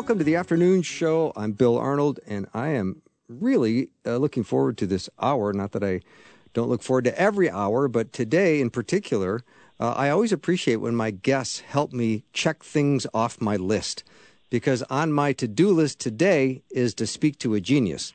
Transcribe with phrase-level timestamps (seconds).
[0.00, 1.30] Welcome to the afternoon show.
[1.36, 5.52] I'm Bill Arnold, and I am really uh, looking forward to this hour.
[5.52, 6.00] Not that I
[6.54, 9.42] don't look forward to every hour, but today in particular,
[9.78, 14.02] uh, I always appreciate when my guests help me check things off my list.
[14.48, 18.14] Because on my to do list today is to speak to a genius.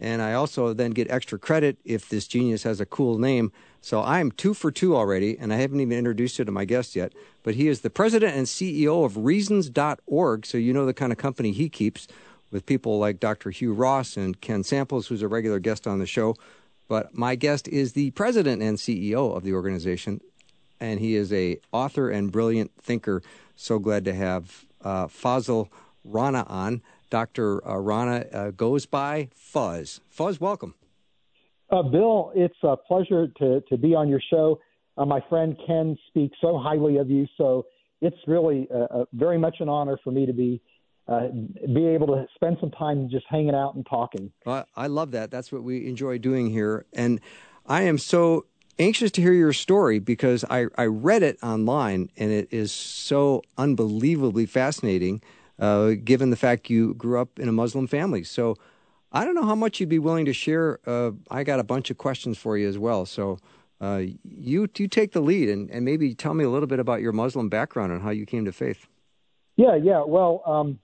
[0.00, 3.52] And I also then get extra credit if this genius has a cool name.
[3.80, 6.94] So I'm two for two already, and I haven't even introduced you to my guest
[6.94, 7.12] yet.
[7.42, 11.18] But he is the president and CEO of Reasons.org, so you know the kind of
[11.18, 12.06] company he keeps
[12.50, 13.50] with people like Dr.
[13.50, 16.36] Hugh Ross and Ken Samples, who's a regular guest on the show.
[16.88, 20.20] But my guest is the president and CEO of the organization,
[20.80, 23.22] and he is a author and brilliant thinker.
[23.56, 25.68] So glad to have uh, Fazale
[26.04, 26.82] Rana on.
[27.08, 27.66] Dr.
[27.66, 30.00] Uh, Rana uh, goes by Fuz.
[30.08, 30.74] Fuz, welcome.
[31.70, 34.60] Uh, Bill, it's a pleasure to, to be on your show.
[34.98, 37.66] Uh, my friend Ken speaks so highly of you, so
[38.00, 40.60] it's really uh, very much an honor for me to be
[41.08, 41.28] uh,
[41.74, 44.30] be able to spend some time just hanging out and talking.
[44.46, 45.30] Well, I love that.
[45.30, 47.20] That's what we enjoy doing here, and
[47.66, 48.46] I am so
[48.78, 53.42] anxious to hear your story because I, I read it online and it is so
[53.58, 55.20] unbelievably fascinating
[55.58, 58.24] uh, given the fact you grew up in a Muslim family.
[58.24, 58.56] So
[59.12, 60.78] I don't know how much you'd be willing to share.
[60.86, 63.06] Uh, I got a bunch of questions for you as well.
[63.06, 63.38] So
[63.80, 67.00] uh, you you take the lead and, and maybe tell me a little bit about
[67.00, 68.86] your Muslim background and how you came to faith.
[69.56, 70.04] Yeah, yeah.
[70.06, 70.78] Well, um,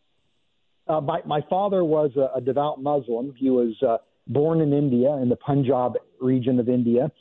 [0.89, 3.35] uh, my my father was a, a devout Muslim.
[3.37, 7.13] He was uh, born in India in the Punjab region of India,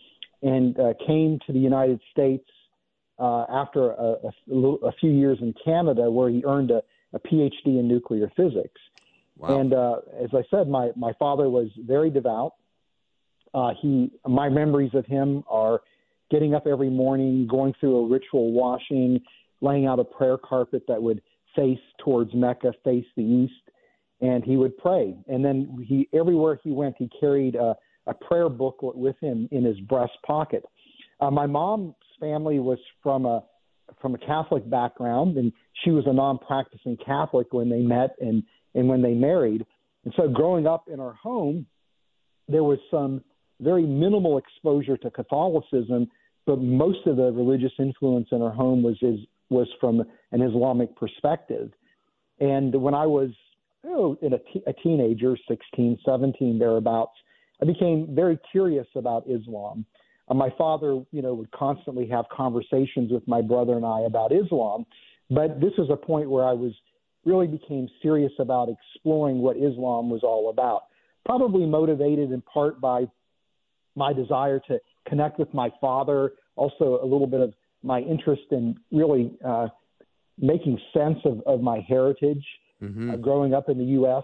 [0.41, 2.49] and uh, came to the United States
[3.19, 4.15] uh, after a,
[4.51, 4.57] a,
[4.87, 6.81] a few years in Canada, where he earned a
[7.15, 8.79] a PhD in nuclear physics.
[9.37, 9.59] Wow.
[9.59, 12.53] And uh, as I said, my my father was very devout.
[13.53, 15.81] Uh, he, my memories of him are
[16.29, 19.19] getting up every morning, going through a ritual washing,
[19.61, 21.21] laying out a prayer carpet that would
[21.55, 23.53] face towards Mecca, face the east,
[24.21, 25.15] and he would pray.
[25.27, 27.75] And then he, everywhere he went, he carried a,
[28.07, 30.65] a prayer booklet with him in his breast pocket.
[31.21, 33.43] Uh, my mom's family was from a
[34.01, 35.53] from a Catholic background, and
[35.83, 38.41] she was a non-practicing Catholic when they met and
[38.75, 39.65] and when they married.
[40.03, 41.65] And so, growing up in our home,
[42.47, 43.23] there was some
[43.59, 46.07] very minimal exposure to Catholicism,
[46.45, 49.19] but most of the religious influence in our home was is,
[49.49, 51.71] was from an Islamic perspective.
[52.39, 53.31] And when I was
[53.85, 57.13] oh, in a, t- a teenager, 16, 17, thereabouts,
[57.61, 59.85] I became very curious about Islam.
[60.27, 64.31] Uh, my father, you know, would constantly have conversations with my brother and I about
[64.31, 64.85] Islam,
[65.29, 66.73] but this was a point where I was
[67.25, 70.83] really became serious about exploring what Islam was all about.
[71.25, 73.05] Probably motivated in part by
[73.95, 77.53] my desire to connect with my father, also a little bit of
[77.83, 79.67] my interest in really uh,
[80.37, 82.43] making sense of, of my heritage.
[82.83, 83.11] Mm-hmm.
[83.11, 84.23] Uh, growing up in the U.S.,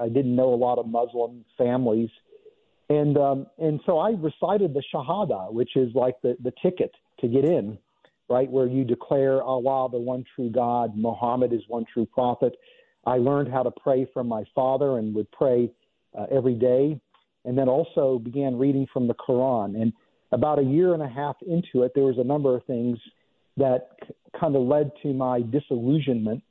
[0.00, 2.10] I didn't know a lot of Muslim families,
[2.90, 7.28] and um, and so I recited the Shahada, which is like the the ticket to
[7.28, 7.78] get in,
[8.28, 12.56] right, where you declare Allah the one true God, Muhammad is one true prophet.
[13.06, 15.70] I learned how to pray from my father and would pray
[16.18, 17.00] uh, every day,
[17.44, 19.80] and then also began reading from the Quran.
[19.80, 19.92] And
[20.32, 22.98] about a year and a half into it, there was a number of things
[23.56, 26.42] that c- kind of led to my disillusionment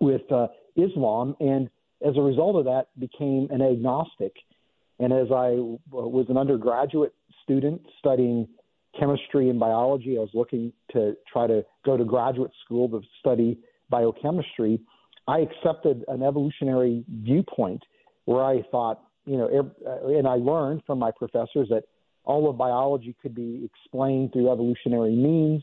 [0.00, 1.70] with uh, Islam, and
[2.06, 4.34] as a result of that, became an agnostic
[5.02, 5.58] and as I
[5.90, 8.46] was an undergraduate student studying
[8.98, 13.58] chemistry and biology, I was looking to try to go to graduate school to study
[13.90, 14.80] biochemistry.
[15.28, 17.82] I accepted an evolutionary viewpoint
[18.24, 21.84] where I thought, you know, uh, and I learned from my professors that
[22.24, 25.62] all of biology could be explained through evolutionary means.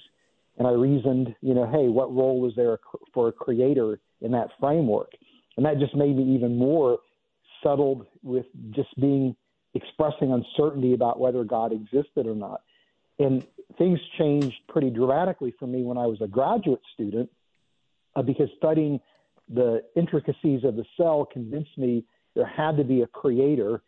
[0.57, 2.79] And I reasoned, you know, hey, what role was there
[3.13, 5.11] for a creator in that framework?
[5.55, 6.99] And that just made me even more
[7.63, 9.35] settled with just being
[9.73, 12.61] expressing uncertainty about whether God existed or not.
[13.19, 13.45] And
[13.77, 17.29] things changed pretty dramatically for me when I was a graduate student
[18.15, 18.99] uh, because studying
[19.47, 22.05] the intricacies of the cell convinced me
[22.35, 23.81] there had to be a creator.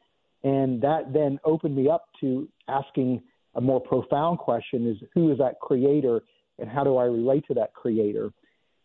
[0.43, 3.21] And that then opened me up to asking
[3.55, 6.21] a more profound question is who is that creator
[6.57, 8.31] and how do I relate to that creator?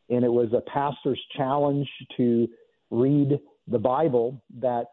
[0.09, 2.49] And it was a pastor's challenge to
[2.91, 3.39] read
[3.69, 4.87] the Bible that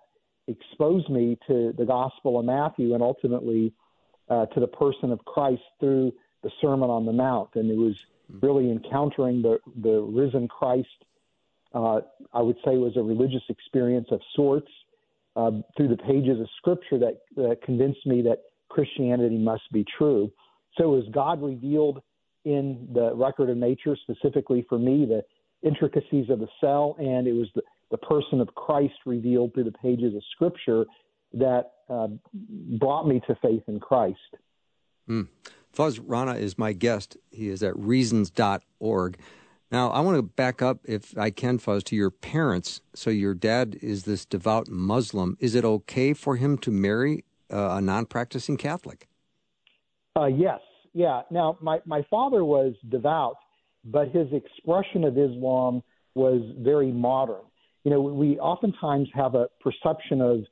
[0.48, 3.74] exposed me to the Gospel of Matthew and ultimately
[4.30, 7.50] uh, to the person of Christ through the Sermon on the Mount.
[7.56, 7.96] And it was
[8.42, 10.88] really encountering the, the risen Christ.
[11.74, 12.02] Uh,
[12.34, 14.68] I would say was a religious experience of sorts
[15.36, 20.32] uh, through the pages of Scripture that, that convinced me that Christianity must be true.
[20.78, 22.02] So it was God revealed
[22.46, 25.24] in the record of nature, specifically for me, the
[25.68, 27.62] intricacies of the cell, and it was the,
[27.92, 30.86] the person of Christ revealed through the pages of Scripture
[31.34, 34.18] that uh, brought me to faith in Christ.
[35.10, 35.28] Mm.
[35.72, 37.18] Fuz Rana is my guest.
[37.32, 39.18] He is at reasons.org.
[39.72, 42.82] Now, I want to back up, if I can, Fuz, to your parents.
[42.94, 45.36] So, your dad is this devout Muslim.
[45.40, 49.08] Is it okay for him to marry uh, a non practicing Catholic?
[50.16, 50.60] Uh, yes.
[50.94, 51.24] Yeah.
[51.32, 53.38] Now, my, my father was devout,
[53.84, 55.82] but his expression of Islam
[56.14, 57.42] was very modern.
[57.84, 60.46] You know, we oftentimes have a perception of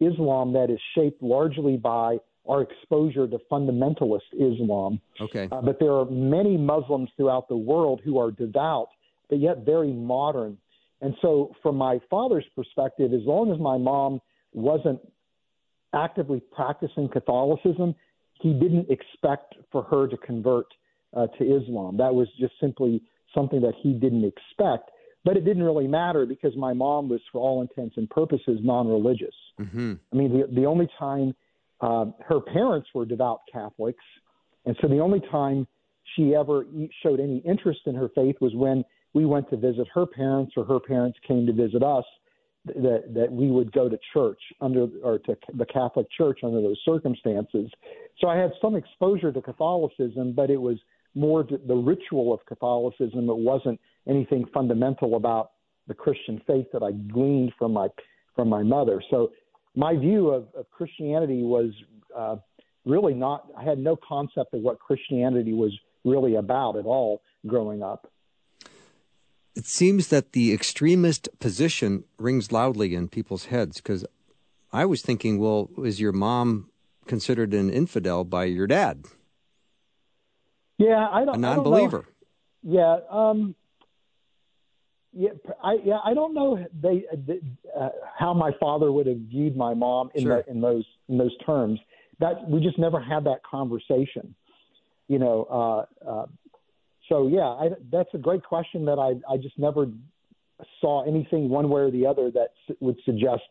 [0.00, 5.00] Islam that is shaped largely by our exposure to fundamentalist Islam.
[5.20, 5.48] Okay.
[5.50, 8.88] Uh, but there are many Muslims throughout the world who are devout,
[9.28, 10.56] but yet very modern.
[11.00, 14.20] And so, from my father's perspective, as long as my mom
[14.52, 15.00] wasn't
[15.94, 17.94] actively practicing Catholicism,
[18.40, 20.66] he didn't expect for her to convert
[21.14, 21.96] uh, to Islam.
[21.96, 23.02] That was just simply
[23.34, 24.90] something that he didn't expect.
[25.26, 28.86] But it didn't really matter because my mom was, for all intents and purposes, non
[28.86, 29.34] religious.
[29.60, 29.94] Mm-hmm.
[30.12, 31.34] I mean, the, the only time
[31.80, 34.04] uh, her parents were devout Catholics,
[34.66, 35.66] and so the only time
[36.14, 36.64] she ever
[37.02, 38.84] showed any interest in her faith was when
[39.14, 42.04] we went to visit her parents or her parents came to visit us.
[42.66, 46.80] That that we would go to church under or to the Catholic Church under those
[46.84, 47.68] circumstances.
[48.20, 50.76] So I had some exposure to Catholicism, but it was
[51.14, 53.28] more the ritual of Catholicism.
[53.28, 55.52] It wasn't anything fundamental about
[55.88, 57.88] the Christian faith that I gleaned from my
[58.34, 59.02] from my mother.
[59.10, 59.30] So
[59.74, 61.70] my view of, of Christianity was
[62.16, 62.36] uh,
[62.84, 67.82] really not, I had no concept of what Christianity was really about at all growing
[67.82, 68.10] up.
[69.54, 74.04] It seems that the extremist position rings loudly in people's heads because
[74.72, 76.70] I was thinking, well, is your mom
[77.06, 79.06] considered an infidel by your dad?
[80.78, 81.40] Yeah, I don't.
[81.40, 81.52] Know.
[81.52, 82.04] A non-believer.
[82.04, 83.54] Don't yeah, um,
[85.16, 85.30] yeah,
[85.64, 87.04] I yeah, I don't know they
[87.78, 90.42] uh, how my father would have viewed my mom in sure.
[90.42, 91.80] the, in those in those terms.
[92.20, 94.34] That we just never had that conversation,
[95.08, 95.86] you know.
[96.04, 96.26] Uh, uh,
[97.08, 99.88] so yeah, I, that's a great question that I I just never
[100.80, 103.42] saw anything one way or the other that would suggest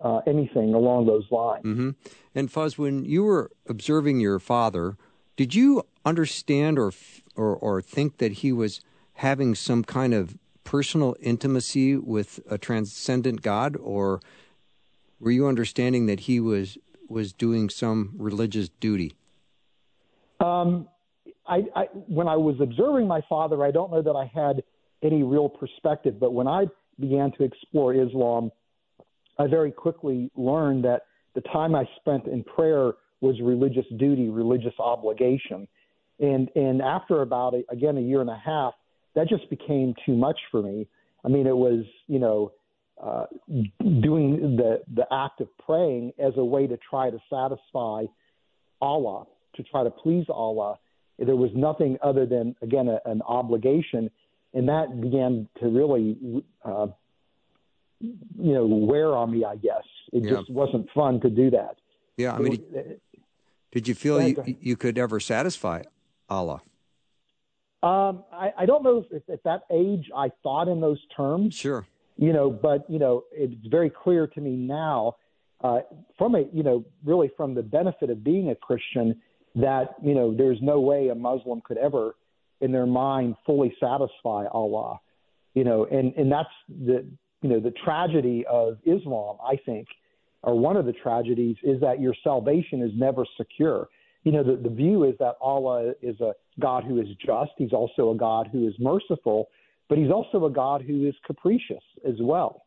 [0.00, 1.64] uh, anything along those lines.
[1.64, 1.90] Mm-hmm.
[2.34, 4.96] And Fuz, when you were observing your father,
[5.36, 6.92] did you understand or
[7.34, 8.80] or or think that he was
[9.14, 14.20] having some kind of personal intimacy with a transcendent God, or
[15.20, 16.78] were you understanding that he was
[17.08, 19.14] was doing some religious duty?
[20.40, 20.88] Um,
[21.46, 24.62] I, I, when I was observing my father, I don't know that I had
[25.02, 26.66] any real perspective, but when I
[26.98, 28.50] began to explore Islam,
[29.38, 31.02] I very quickly learned that
[31.34, 35.66] the time I spent in prayer was religious duty, religious obligation.
[36.20, 38.74] And and after about a, again a year and a half,
[39.14, 40.86] that just became too much for me.
[41.24, 42.52] I mean, it was, you know,
[43.02, 43.26] uh,
[43.78, 48.04] doing the, the act of praying as a way to try to satisfy
[48.80, 49.26] Allah,
[49.56, 50.78] to try to please Allah.
[51.18, 54.10] There was nothing other than, again, a, an obligation.
[54.54, 56.88] And that began to really, uh,
[58.00, 59.84] you know, wear on me, I guess.
[60.12, 60.38] It yeah.
[60.38, 61.76] just wasn't fun to do that.
[62.16, 62.34] Yeah.
[62.34, 63.00] I mean, it,
[63.70, 65.82] did you feel you, you could ever satisfy
[66.28, 66.60] Allah?
[67.82, 71.54] Um, I, I don't know if at that age I thought in those terms.
[71.54, 71.84] Sure.
[72.16, 75.16] You know, but you know, it's very clear to me now,
[75.64, 75.80] uh,
[76.16, 79.20] from a you know, really from the benefit of being a Christian,
[79.56, 82.14] that you know, there's no way a Muslim could ever,
[82.60, 85.00] in their mind, fully satisfy Allah.
[85.54, 87.04] You know, and and that's the
[87.40, 89.38] you know the tragedy of Islam.
[89.44, 89.88] I think,
[90.42, 93.88] or one of the tragedies is that your salvation is never secure
[94.24, 97.52] you know, the, the view is that Allah is a God who is just.
[97.56, 99.48] He's also a God who is merciful,
[99.88, 102.62] but he's also a God who is capricious as well.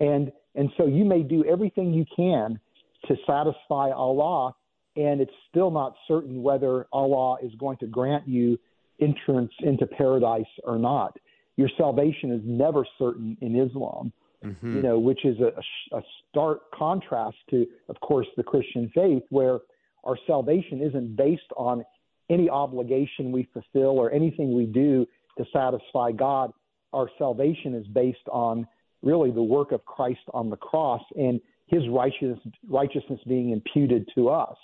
[0.00, 2.60] And and so you may do everything you can
[3.08, 4.54] to satisfy Allah,
[4.96, 8.58] and it's still not certain whether Allah is going to grant you
[9.00, 11.18] entrance into paradise or not.
[11.56, 14.12] Your salvation is never certain in Islam,
[14.44, 14.76] mm-hmm.
[14.76, 15.52] you know, which is a,
[15.96, 19.58] a stark contrast to, of course, the Christian faith, where
[20.04, 21.84] our salvation isn't based on
[22.30, 25.06] any obligation we fulfill or anything we do
[25.38, 26.52] to satisfy God,
[26.92, 28.66] our salvation is based on
[29.02, 34.28] really the work of Christ on the cross and his righteous, righteousness being imputed to
[34.28, 34.56] us.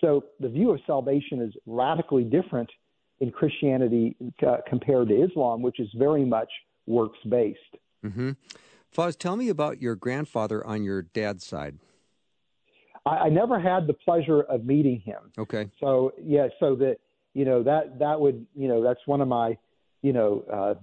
[0.00, 2.70] So the view of salvation is radically different
[3.20, 4.16] in Christianity
[4.46, 6.48] uh, compared to Islam, which is very much
[6.86, 7.60] works based.
[8.04, 8.32] Mm-hmm.
[8.90, 11.78] Fuz, tell me about your grandfather on your dad's side.
[13.06, 15.32] I, I never had the pleasure of meeting him.
[15.38, 15.70] Okay.
[15.80, 16.98] So yeah, so that
[17.32, 19.56] you know that that would you know that's one of my
[20.02, 20.74] you know uh,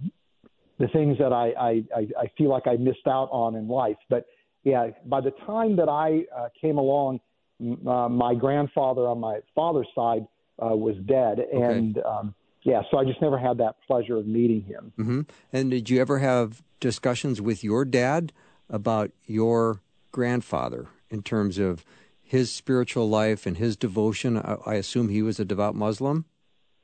[0.79, 1.83] the things that I, I
[2.19, 3.97] I feel like I missed out on in life.
[4.09, 4.25] But
[4.63, 7.19] yeah, by the time that I uh, came along,
[7.61, 10.25] uh, my grandfather on my father's side
[10.63, 12.07] uh, was dead, and okay.
[12.07, 14.93] um, yeah, so I just never had that pleasure of meeting him.
[14.97, 15.21] Mm-hmm.
[15.51, 18.31] And did you ever have discussions with your dad
[18.69, 21.85] about your grandfather in terms of
[22.33, 24.37] his spiritual life and his devotion?
[24.37, 26.25] I, I assume he was a devout Muslim.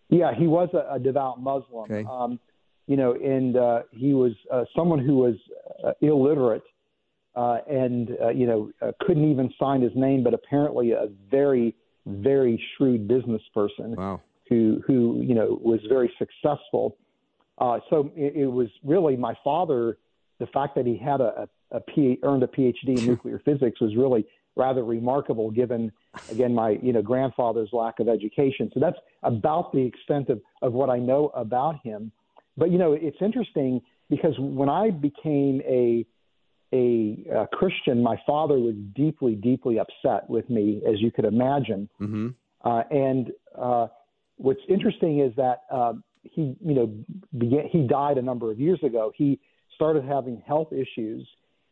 [0.10, 1.92] Yeah, he was a, a devout Muslim.
[1.92, 2.06] Okay.
[2.10, 2.40] Um,
[2.88, 5.36] you know, and uh, he was uh, someone who was
[5.84, 6.64] uh, illiterate
[7.36, 11.76] uh, and uh, you know uh, couldn't even sign his name, but apparently a very,
[12.06, 13.96] very shrewd business person.
[13.96, 16.98] Wow who who you know was very successful.
[17.60, 19.98] Uh, so it, it was really my father.
[20.40, 23.80] The fact that he had a, a, a P, earned a PhD in nuclear physics
[23.80, 24.26] was really
[24.56, 25.92] rather remarkable, given
[26.32, 28.70] again my you know grandfather's lack of education.
[28.74, 32.12] So that's about the extent of of what I know about him.
[32.58, 36.06] But you know it's interesting because when I became a
[36.72, 41.90] a, a Christian, my father was deeply, deeply upset with me, as you could imagine.
[42.00, 42.28] Mm-hmm.
[42.64, 43.88] Uh, and uh,
[44.38, 46.94] what's interesting is that um, he, you know,
[47.38, 49.12] began, he died a number of years ago.
[49.16, 49.40] He
[49.76, 51.28] started having health issues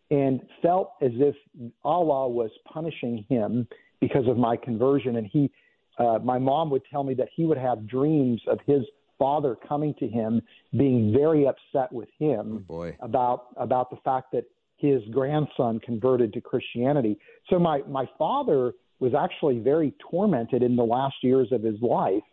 [0.09, 1.35] and felt as if
[1.83, 3.67] Allah was punishing him
[3.99, 5.17] because of my conversion.
[5.17, 5.51] And he,
[5.99, 8.83] uh, my mom would tell me that he would have dreams of his
[9.19, 10.41] father coming to him,
[10.77, 14.45] being very upset with him oh about about the fact that
[14.77, 17.17] his grandson converted to Christianity.
[17.49, 22.23] So my my father was actually very tormented in the last years of his life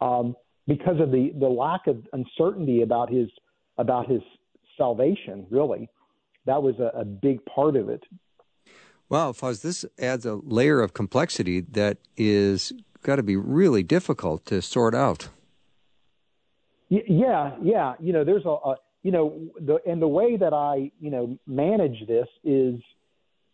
[0.00, 3.28] um, because of the, the lack of uncertainty about his
[3.78, 4.20] about his
[4.76, 5.46] salvation.
[5.50, 5.88] Really,
[6.46, 8.02] that was a, a big part of it.
[9.08, 12.72] Wow, Fuz, this adds a layer of complexity that is
[13.02, 15.28] got to be really difficult to sort out.
[16.88, 17.94] Yeah, yeah.
[18.00, 21.38] You know, there's a, a you know, the and the way that I you know
[21.46, 22.80] manage this is,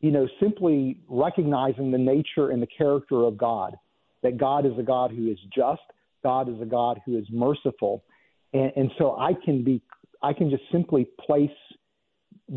[0.00, 3.76] you know, simply recognizing the nature and the character of God.
[4.22, 5.82] That God is a God who is just,
[6.22, 8.04] God is a God who is merciful,
[8.52, 9.82] and, and so I can be
[10.22, 11.50] I can just simply place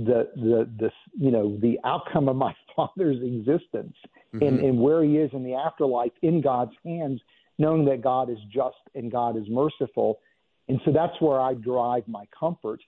[0.03, 3.95] the the the you know the outcome of my father's existence
[4.33, 4.43] mm-hmm.
[4.43, 7.21] and, and where he is in the afterlife in God's hands,
[7.57, 10.19] knowing that God is just and God is merciful,
[10.67, 12.81] and so that's where I derive my comfort.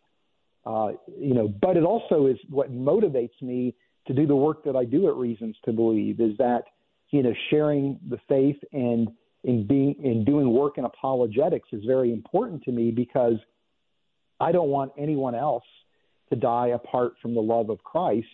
[0.66, 3.74] Uh, you know, but it also is what motivates me
[4.08, 6.64] to do the work that I do at Reasons to Believe is that
[7.12, 9.08] you know sharing the faith and
[9.46, 13.36] in being in doing work in apologetics is very important to me because
[14.42, 15.64] I don't want anyone else
[16.30, 18.28] to die apart from the love of Christ,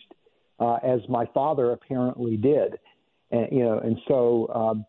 [0.60, 2.78] uh, as my father apparently did,
[3.30, 4.86] and you know, and so um,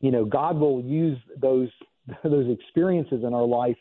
[0.00, 1.68] you know, God will use those
[2.24, 3.76] those experiences in our life,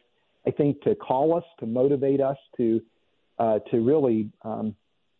[0.47, 2.81] I think, to call us, to motivate us, to
[3.37, 4.75] uh, to really um,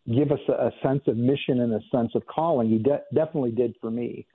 [0.08, 2.70] give us a, a, sense of mission and a sense of calling.
[2.70, 4.26] He de- definitely did for me.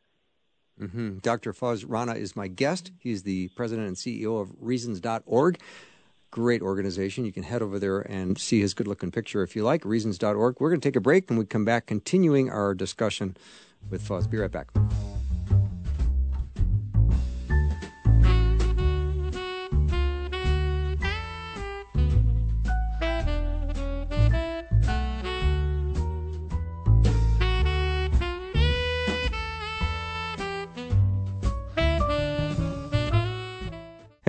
[0.81, 1.19] Mm-hmm.
[1.19, 1.53] Dr.
[1.53, 2.93] Fuz Rana is my guest.
[2.99, 5.61] He's the president and CEO of Reasons.org.
[6.31, 7.25] Great organization.
[7.25, 9.85] You can head over there and see his good looking picture if you like.
[9.85, 10.57] Reasons.org.
[10.61, 13.37] We're going to take a break and we come back continuing our discussion
[13.91, 14.27] with Fuz.
[14.29, 14.69] Be right back.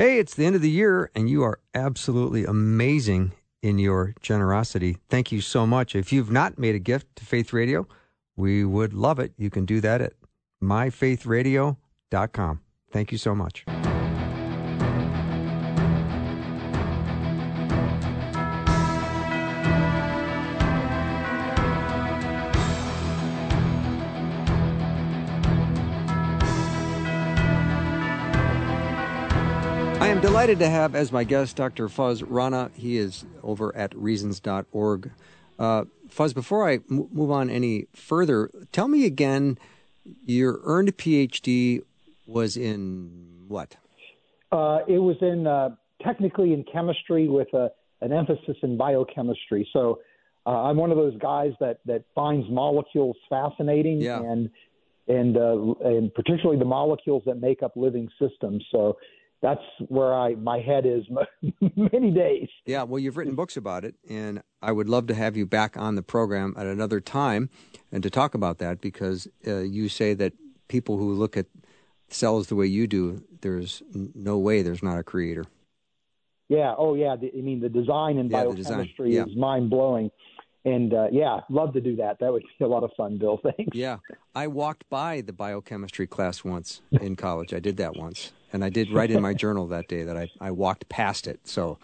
[0.01, 4.97] Hey, it's the end of the year, and you are absolutely amazing in your generosity.
[5.09, 5.95] Thank you so much.
[5.95, 7.87] If you've not made a gift to Faith Radio,
[8.35, 9.31] we would love it.
[9.37, 10.13] You can do that at
[10.59, 12.61] myfaithradio.com.
[12.91, 13.63] Thank you so much.
[30.21, 31.89] Delighted to have as my guest Dr.
[31.89, 32.69] Fuz Rana.
[32.75, 35.09] He is over at reasons.org.
[35.57, 39.57] Uh, Fuz, before I m- move on any further, tell me again
[40.25, 41.81] your earned PhD
[42.27, 43.77] was in what?
[44.51, 45.69] Uh, it was in uh,
[46.03, 49.67] technically in chemistry with a, an emphasis in biochemistry.
[49.73, 50.01] So
[50.45, 54.19] uh, I'm one of those guys that that finds molecules fascinating Yeah.
[54.21, 54.51] and
[55.07, 58.63] and uh, and particularly the molecules that make up living systems.
[58.71, 58.97] So
[59.41, 61.03] that's where I my head is
[61.75, 62.47] many days.
[62.65, 65.75] Yeah, well, you've written books about it, and I would love to have you back
[65.77, 67.49] on the program at another time
[67.91, 70.33] and to talk about that because uh, you say that
[70.67, 71.47] people who look at
[72.09, 75.45] cells the way you do, there's no way there's not a creator.
[76.49, 76.75] Yeah.
[76.77, 77.15] Oh, yeah.
[77.15, 78.77] The, I mean, the design in Yeah, the design.
[78.79, 79.23] biochemistry Yeah.
[79.25, 80.11] is mind blowing.
[80.63, 82.19] And uh, yeah, love to do that.
[82.19, 83.39] That would be a lot of fun, Bill.
[83.43, 83.75] Thanks.
[83.75, 83.97] Yeah,
[84.35, 87.53] I walked by the biochemistry class once in college.
[87.53, 90.29] I did that once, and I did write in my journal that day that I,
[90.39, 91.39] I walked past it.
[91.45, 91.79] So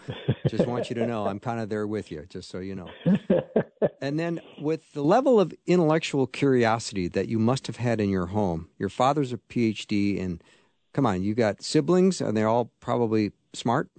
[0.48, 2.90] just want you to know I'm kind of there with you, just so you know.
[4.02, 8.28] And then with the level of intellectual curiosity that you must have had in your
[8.28, 10.44] home, your father's a PhD, and
[10.94, 13.90] come on, you got siblings, and they're all probably smart.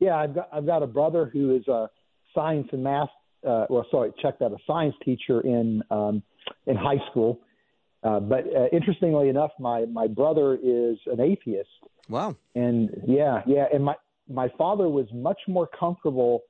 [0.00, 1.88] Yeah, I've got I've got a brother who is a
[2.34, 3.08] science and math.
[3.46, 4.52] Uh, well, sorry, check that.
[4.52, 6.22] A science teacher in um,
[6.66, 7.40] in high school.
[8.02, 11.68] Uh, but uh, interestingly enough, my my brother is an atheist,
[12.08, 12.36] Wow.
[12.54, 13.94] and yeah, yeah, and my
[14.28, 16.42] my father was much more comfortable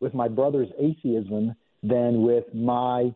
[0.00, 3.14] with my brother's atheism than with my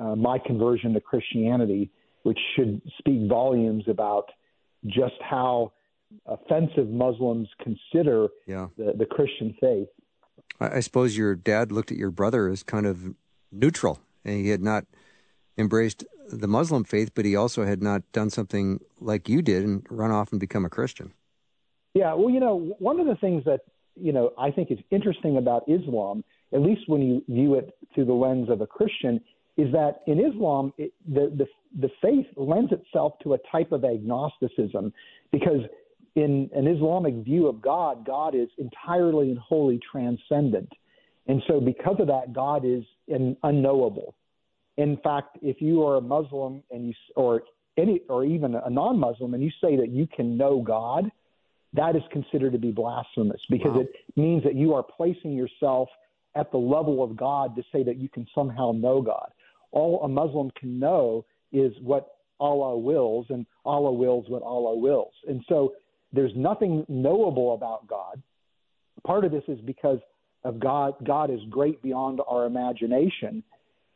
[0.00, 1.90] uh, my conversion to Christianity,
[2.22, 4.26] which should speak volumes about
[4.86, 5.72] just how
[6.26, 8.68] offensive Muslims consider Yeah.
[8.76, 9.88] the, the Christian faith.
[10.62, 13.14] I, I suppose your dad looked at your brother as kind of
[13.50, 14.84] neutral, and he had not
[15.58, 19.86] embraced the Muslim faith, but he also had not done something like you did and
[19.90, 21.12] run off and become a Christian.
[21.94, 23.60] Yeah, well, you know, one of the things that
[23.94, 28.06] you know I think is interesting about Islam, at least when you view it through
[28.06, 29.20] the lens of a Christian,
[29.58, 31.46] is that in Islam it, the the
[31.78, 34.94] the faith lends itself to a type of agnosticism,
[35.30, 35.60] because
[36.14, 40.70] in an Islamic view of God, God is entirely and wholly transcendent,
[41.26, 44.14] and so because of that, God is an unknowable.
[44.76, 47.42] In fact, if you are a Muslim and you or
[47.76, 51.10] any or even a non-Muslim and you say that you can know God,
[51.74, 53.80] that is considered to be blasphemous because Wow.
[53.80, 55.88] it means that you are placing yourself
[56.34, 59.30] at the level of God to say that you can somehow know God.
[59.70, 65.12] All a Muslim can know is what Allah wills, and Allah wills what Allah wills.
[65.28, 65.74] And so
[66.12, 68.22] there's nothing knowable about God.
[69.04, 69.98] Part of this is because
[70.44, 70.94] of God.
[71.04, 73.42] God is great beyond our imagination,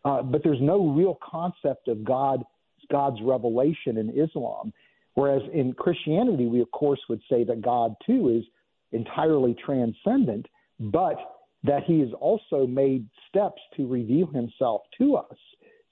[0.05, 2.42] uh, but there's no real concept of God,
[2.90, 4.72] God's revelation in Islam.
[5.14, 8.44] Whereas in Christianity, we of course would say that God too is
[8.92, 10.46] entirely transcendent,
[10.79, 11.16] but
[11.64, 15.37] that he has also made steps to reveal himself to us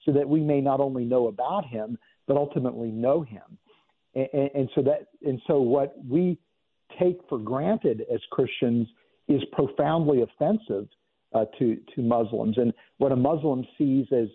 [0.05, 3.57] so that we may not only know about him, but ultimately know him.
[4.15, 6.37] And, and, so that and so what we
[6.99, 8.87] take for granted as Christians
[9.27, 10.87] is profoundly offensive
[11.33, 12.57] uh, to to Muslims.
[12.57, 14.27] And what a Muslim sees as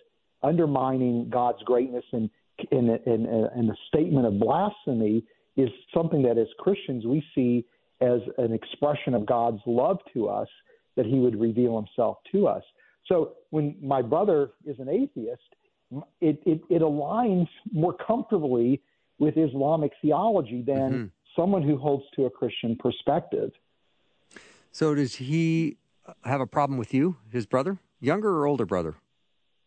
[0.42, 2.30] undermining God's greatness and
[2.70, 5.24] in, in, in a statement of blasphemy
[5.56, 7.64] is something that as Christians we see
[8.00, 10.48] as an expression of God's love to us
[10.96, 12.62] that he would reveal himself to us.
[13.06, 15.40] So when my brother is an atheist,
[16.20, 18.80] it, it, it aligns more comfortably
[19.20, 21.11] with Islamic theology than Mhm.
[21.37, 23.52] someone who holds to a Christian perspective.
[24.72, 25.76] So does he
[26.24, 28.96] have a problem with you, his brother, younger or older brother?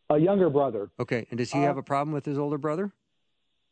[0.10, 2.92] A younger brother, Okay, and does he Uh, have a problem with his older brother?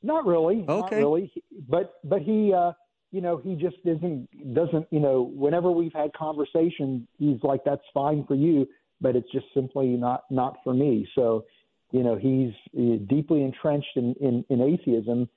[0.02, 0.62] Not really.
[0.64, 0.98] Not Okay.
[1.00, 1.32] really.
[1.68, 2.74] But but he uh
[3.12, 7.84] you know, he just isn't doesn't, you know, whenever we've had conversation, he's like that's
[7.94, 8.68] fine for you,
[9.02, 11.08] but it's just simply not not for me.
[11.14, 11.46] So,
[11.92, 15.30] you know, he's uh, deeply entrenched in in, in atheism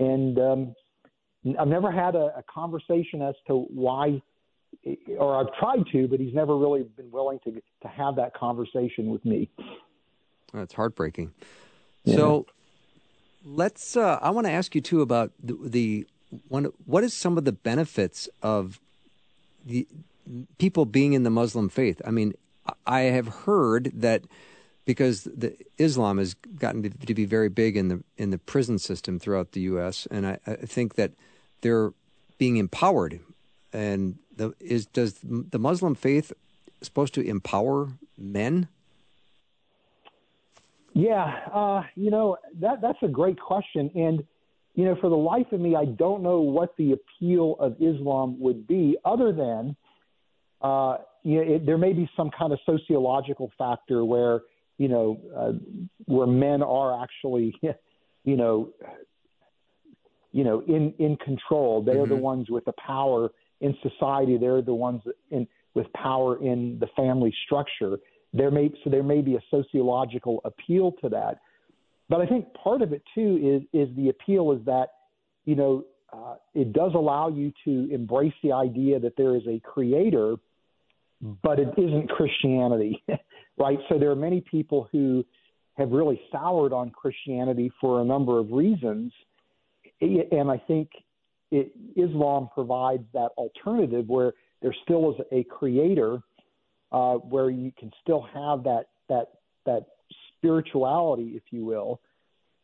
[0.00, 0.74] and um
[1.58, 4.20] I've never had a, a conversation as to why
[5.18, 9.10] or I've tried to, but he's never really been willing to to have that conversation
[9.10, 9.50] with me.
[10.52, 11.32] That's heartbreaking.
[12.04, 12.16] Yeah.
[12.16, 12.46] So
[13.44, 13.96] let's.
[13.96, 16.06] Uh, I want to ask you too about the, the
[16.48, 16.66] one.
[16.86, 18.80] What is some of the benefits of
[19.64, 19.86] the
[20.58, 22.00] people being in the Muslim faith?
[22.04, 22.34] I mean,
[22.86, 24.22] I have heard that
[24.84, 29.18] because the Islam has gotten to, be very big in the in the prison system
[29.18, 31.12] throughout the U.S., and I, I think that
[31.60, 31.92] they're
[32.38, 33.20] being empowered.
[33.72, 36.32] And the, is does the Muslim faith
[36.82, 38.68] supposed to empower men?
[40.92, 44.24] Yeah, uh, you know that that's a great question, and
[44.74, 48.40] you know, for the life of me, I don't know what the appeal of Islam
[48.40, 49.76] would be, other than
[50.62, 54.40] uh, you know, it, there may be some kind of sociological factor where
[54.80, 55.52] you know uh,
[56.06, 57.54] where men are actually,
[58.24, 58.70] you know,
[60.32, 61.82] you know, in in control.
[61.82, 62.32] They are the Mhm.
[62.32, 64.38] ones with the power in society.
[64.38, 67.98] They're the ones in, with power in the family structure.
[68.32, 71.40] There may so there may be a sociological appeal to that,
[72.08, 74.88] but I think part of it too is is the appeal is that
[75.44, 79.60] you know uh, it does allow you to embrace the idea that there is a
[79.60, 80.36] creator,
[81.42, 83.02] but it isn't Christianity,
[83.60, 83.78] right?
[83.88, 85.24] So there are many people who
[85.76, 89.12] have really soured on Christianity for a number of reasons,
[90.00, 90.88] and I think
[91.50, 96.20] it, Islam provides that alternative where there still is a creator,
[96.90, 99.28] uh, where you can still have that that
[99.66, 99.86] that
[100.36, 102.00] spirituality, if you will,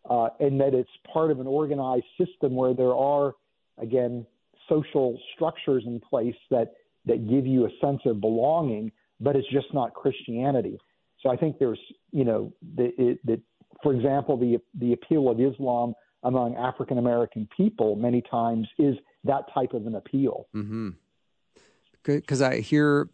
[0.08, 3.34] uh, and that it's part of an organized system where there are,
[3.78, 4.26] again,
[4.68, 6.72] social structures in place that
[7.04, 10.78] that give you a sense of belonging, but it's just not Christianity.
[11.26, 11.80] So I think there's,
[12.12, 13.40] you know, that,
[13.82, 19.52] for example, the the appeal of Islam among African American people many times is that
[19.52, 20.46] type of an appeal.
[22.04, 22.52] Because mm-hmm.
[22.52, 23.08] I hear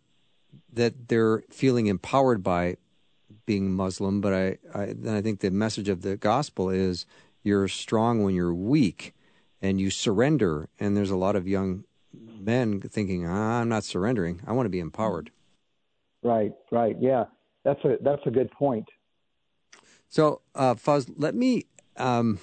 [0.74, 2.76] that they're feeling empowered by
[3.46, 7.06] being Muslim, but I, I then I think the message of the gospel is
[7.42, 9.14] you're strong when you're weak,
[9.62, 10.68] and you surrender.
[10.78, 14.42] And there's a lot of young men thinking, ah, "I'm not surrendering.
[14.46, 15.30] I want to be empowered."
[16.22, 17.24] Right, right, yeah,
[17.64, 18.86] that's a that's a good point.
[20.08, 21.64] So, uh, Fuz, let me
[21.96, 22.38] um,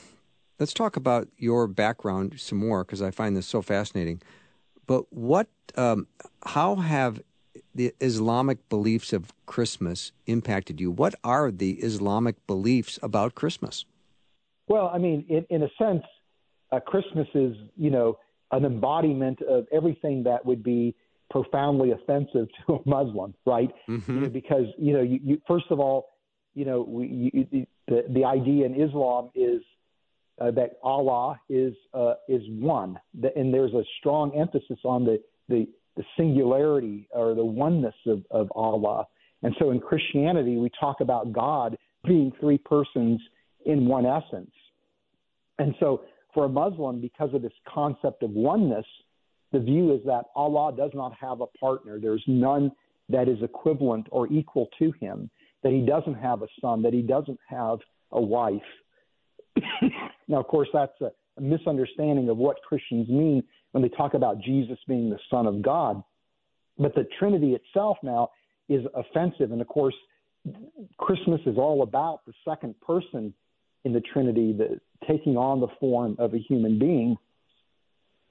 [0.60, 4.22] let's talk about your background some more because I find this so fascinating.
[4.86, 6.08] But what, um,
[6.46, 7.22] how have
[7.76, 10.92] the Islamic beliefs of Christmas impacted you?
[10.92, 13.86] What are the Islamic beliefs about Christmas?
[14.68, 16.04] Well, I mean, in, in a sense,
[16.72, 18.18] uh, Christmas is, you know,
[18.52, 20.96] an embodiment of everything that would be
[21.30, 23.70] profoundly offensive to a Muslim, right?
[23.88, 24.13] Mm-hmm.
[24.13, 26.10] You know, because, you know, you, you, first of all,
[26.56, 29.62] you know, we, you, the, the idea in Islam is
[30.42, 32.98] uh, that Allah is uh, is one,
[33.36, 38.50] and there's a strong emphasis on the, the the singularity or the oneness of, of
[38.56, 39.06] Allah.
[39.44, 43.20] And so in Christianity, we talk about God being three persons
[43.65, 44.52] in one essence.
[45.58, 48.86] And so for a Muslim, because of this concept of oneness,
[49.52, 52.00] the view is that Allah does not have a partner.
[52.00, 52.72] There's none
[53.10, 55.30] that is equivalent or equal to him,
[55.64, 57.80] that he doesn't have a son, that he doesn't have
[58.12, 58.62] a wife.
[60.28, 64.78] now, of course, that's a, misunderstanding of what Christians mean when they talk about Jesus
[64.90, 66.04] being the Son of God.
[66.78, 68.32] But the Trinity itself now
[68.68, 69.54] is offensive.
[69.54, 69.96] And of course,
[70.98, 73.34] Christmas is all about the second person
[73.86, 77.16] in the Trinity, the, taking on the form of a human being.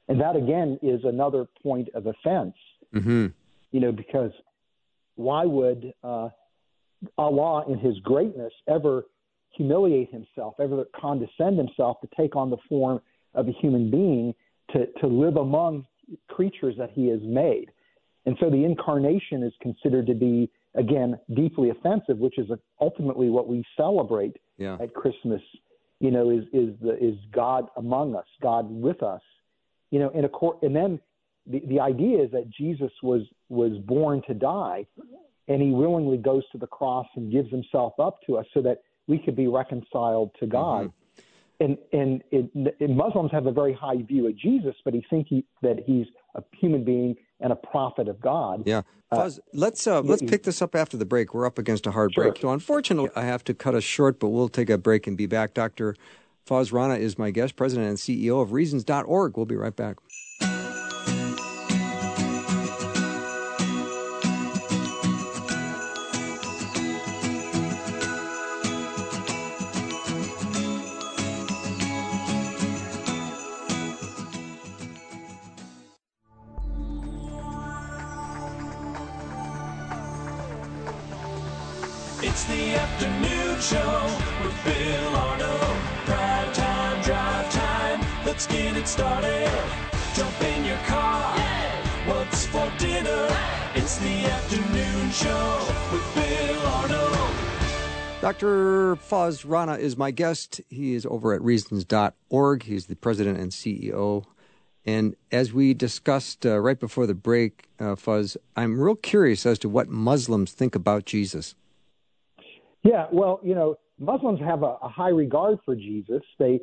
[0.08, 2.54] And that again is another point of offense.
[2.94, 3.26] Mm-hmm.
[3.72, 4.32] You know, because
[5.16, 6.28] why would uh,
[7.18, 9.04] Allah, in His greatness, ever
[9.50, 13.00] humiliate Himself, ever condescend Himself to take on the form
[13.34, 14.34] of a human being
[14.72, 15.86] to, to live among
[16.28, 17.70] creatures that he has made.
[18.26, 22.48] And so the incarnation is considered to be, again, deeply offensive, which is
[22.80, 24.76] ultimately what we celebrate yeah.
[24.80, 25.40] at Christmas,
[26.00, 29.22] you know, is, is, the, is God among us, God with us.
[29.90, 31.01] You know, and, of course, and then
[31.46, 34.87] the, the idea is that Jesus was, was born to die,
[35.48, 38.83] and he willingly goes to the cross and gives himself up to us so that
[39.07, 40.87] we could be reconciled to God.
[40.87, 40.98] Mm-hmm
[41.61, 45.44] and and, it, Muslims have a very high view of Jesus, but he think he,
[45.62, 48.62] that he's a human being and a prophet of God.
[48.66, 51.35] Yeah, uh, Fuz, uh, let's uh, let's pick this up after the break.
[51.35, 52.24] We're up against a hard sure.
[52.24, 54.20] break, so unfortunately, I have to cut us short.
[54.20, 55.55] But we'll take a break and be back.
[55.55, 55.96] Doctor
[56.48, 59.37] Fuz Rana is my guest, president and CEO of Reasons.org.
[59.37, 59.98] We'll be right back.
[98.28, 98.96] Dr.
[98.96, 100.60] Fuz Rana is my guest.
[100.68, 102.62] He is over at Reasons.org.
[102.62, 104.26] He's the president and CEO.
[104.84, 109.58] And as we discussed uh, right before the break, uh, Fuz, I'm real curious as
[109.60, 111.54] to what Muslims think about Jesus.
[112.82, 116.20] Yeah, well, you know, Muslims have a, a high regard for Jesus.
[116.38, 116.60] They,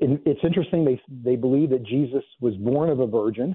[0.00, 0.86] it's interesting.
[0.86, 3.54] They they believe that Jesus was born of a virgin.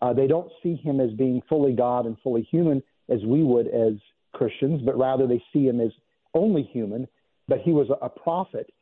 [0.00, 3.66] Uh, they don't see him as being fully God and fully human as we would
[3.66, 3.94] as
[4.34, 5.90] Christians, but rather they see him as
[6.34, 7.06] only human,
[7.48, 8.72] but he was a, prophet.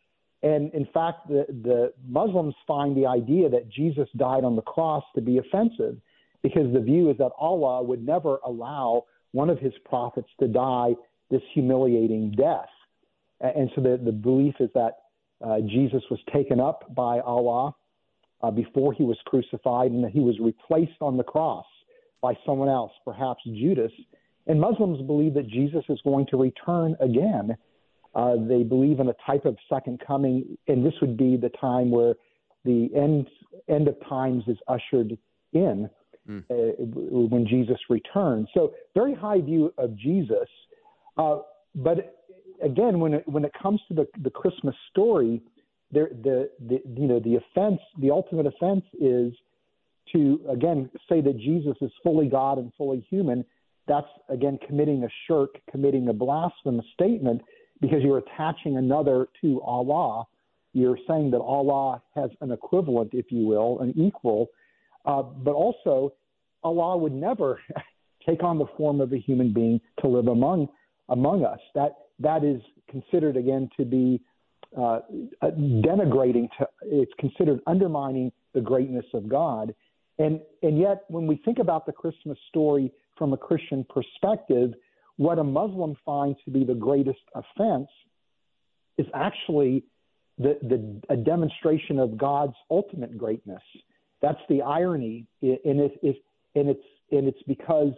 [0.43, 5.05] And in fact, the, the Muslims find the idea that Jesus died on the cross
[5.15, 5.97] to be offensive.
[6.43, 10.95] because the view is that Allah would never allow one of his prophets to die
[11.31, 12.69] this humiliating death.
[13.41, 14.95] And so the, the belief is that
[15.45, 17.75] uh, Jesus was taken up by Allah
[18.43, 21.67] uh, before he was crucified and that he was replaced on the cross
[22.21, 23.93] by someone else, perhaps Judas.
[24.51, 27.57] And Muslims believe that Jesus is going to return again.
[28.17, 31.93] Uh, they believe in a type of second coming, and this would be the time
[31.93, 32.15] where
[32.65, 33.29] the end
[33.69, 35.17] end of times is ushered
[35.53, 35.89] in
[36.29, 36.43] mm.
[36.51, 36.85] uh,
[37.33, 38.49] when Jesus returns.
[38.53, 40.49] So very high view of Jesus.
[41.17, 41.39] Uh,
[41.77, 42.25] but
[42.61, 45.41] again, when it, when it comes to the, the Christmas story,
[45.93, 49.33] there, the, the, you know, the offense, the ultimate offense is
[50.13, 53.45] to, again, say that Jesus is fully God and fully human.
[53.91, 57.43] That's, again, committing a shirk, committing a blasphemous statement
[57.81, 60.27] because you're attaching another to Allah.
[60.73, 64.47] You're saying that Allah has an equivalent, if you will, an equal.
[65.05, 66.13] Uh, but also,
[66.63, 67.59] Allah would never
[68.29, 70.69] take on the form of a human being to live among
[71.09, 71.59] among us.
[71.75, 74.21] That that is considered again to be
[74.81, 75.01] uh,
[75.43, 76.49] denigrating.
[76.59, 79.75] To it's considered undermining the greatness of God.
[80.21, 84.73] And and yet, when we think about the Christmas story from a Christian perspective,
[85.17, 87.91] what a Muslim finds to be the greatest offense
[88.97, 89.85] is actually
[90.39, 93.63] the, the a demonstration of God's ultimate greatness.
[94.23, 96.17] That's the irony, and it, it,
[96.55, 97.93] and it's and it's because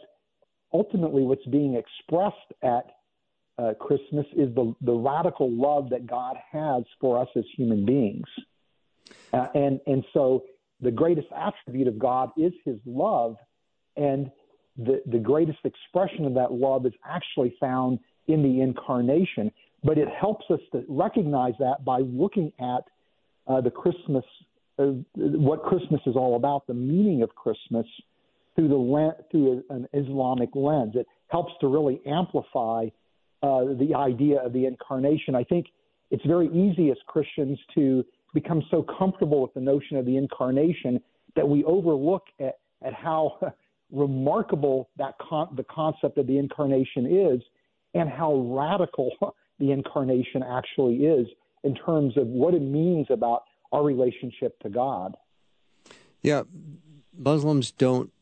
[0.72, 2.86] ultimately what's being expressed at
[3.58, 8.26] uh, Christmas is the, the radical love that God has for us as human beings.
[9.32, 10.44] Uh, and, and so
[10.80, 13.36] the greatest attribute of God is his love.
[13.96, 14.30] And
[14.76, 19.50] the, the greatest expression of that love is actually found in the incarnation.
[19.84, 22.84] But it helps us to recognize that by looking at
[23.46, 24.24] uh, the Christmas,
[24.78, 27.86] uh, what Christmas is all about, the meaning of Christmas
[28.54, 30.92] through the through an Islamic lens.
[30.94, 32.86] It helps to really amplify
[33.42, 35.34] uh, the idea of the incarnation.
[35.34, 35.66] I think
[36.10, 38.04] it's very easy as Christians to
[38.34, 41.00] become so comfortable with the notion of the incarnation
[41.34, 43.38] that we overlook at, at how
[43.92, 47.42] remarkable that con- the concept of the incarnation is
[47.94, 49.10] and how radical
[49.58, 51.26] the incarnation actually is
[51.62, 55.16] in terms of what it means about our relationship to God.
[56.22, 56.42] Yeah,
[57.16, 58.12] Muslims don't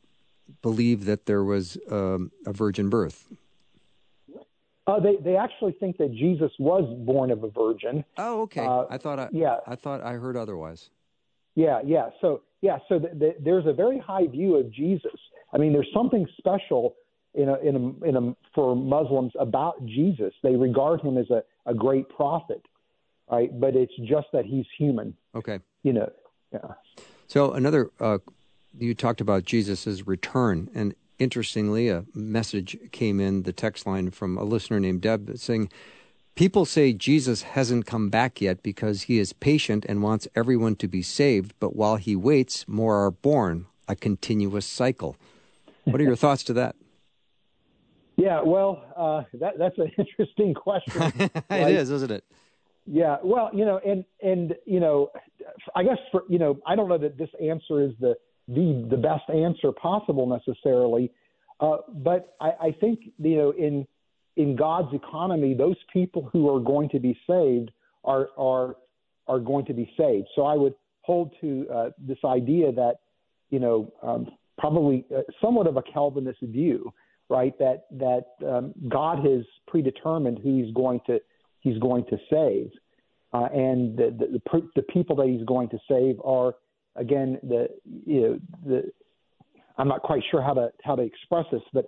[0.62, 3.28] believe that there was um, a virgin birth.
[4.87, 8.04] Uh, they they actually think that Jesus was born of a virgin.
[8.18, 8.66] Oh, okay.
[8.66, 9.59] Uh, I thought I yeah.
[9.66, 10.90] I thought I heard otherwise.
[11.54, 12.09] Yeah, yeah.
[12.20, 15.18] So yeah, so the, the, there's a very high view of Jesus.
[15.53, 16.94] I mean, there's something special
[17.35, 20.33] in a, in a, in a, for Muslims about Jesus.
[20.42, 22.62] They regard him as a, a great prophet,
[23.31, 23.51] right?
[23.59, 25.16] But it's just that he's human.
[25.35, 25.61] Okay.
[25.83, 26.12] You know.
[26.53, 26.75] Yeah.
[27.29, 28.18] So another, uh,
[28.77, 34.37] you talked about Jesus' return, and interestingly, a message came in the text line from
[34.37, 35.70] a listener named Deb saying,
[36.40, 40.88] People say Jesus hasn't come back yet because he is patient and wants everyone to
[40.88, 45.16] be saved, but while he waits, more are born, a continuous cycle.
[45.85, 46.76] What are your thoughts to that?
[48.16, 51.03] Yeah, well, uh, that, that's an interesting question.
[51.18, 51.74] it right?
[51.74, 52.24] is, isn't it?
[52.87, 55.11] Yeah, well, you know, and and you know,
[55.76, 58.14] I guess for you know, I don't know that this answer is the
[58.48, 61.12] the the best answer possible necessarily.
[61.61, 63.87] Uh, but I, I think you know in
[64.40, 67.70] in God's economy, those people who are going to be saved
[68.05, 68.76] are are
[69.29, 70.29] are going to be saved.
[70.35, 72.96] So I would hold to uh, this idea that
[73.50, 76.92] you know um, probably uh, somewhat of a Calvinist view,
[77.29, 77.57] right?
[77.59, 81.20] That that um, God has predetermined who He's going to
[81.61, 82.70] He's going to save,
[83.35, 86.55] uh, and the, the the the people that He's going to save are
[86.96, 87.68] again, the
[88.07, 88.92] you know the
[89.76, 91.87] I'm not quite sure how to how to express this, but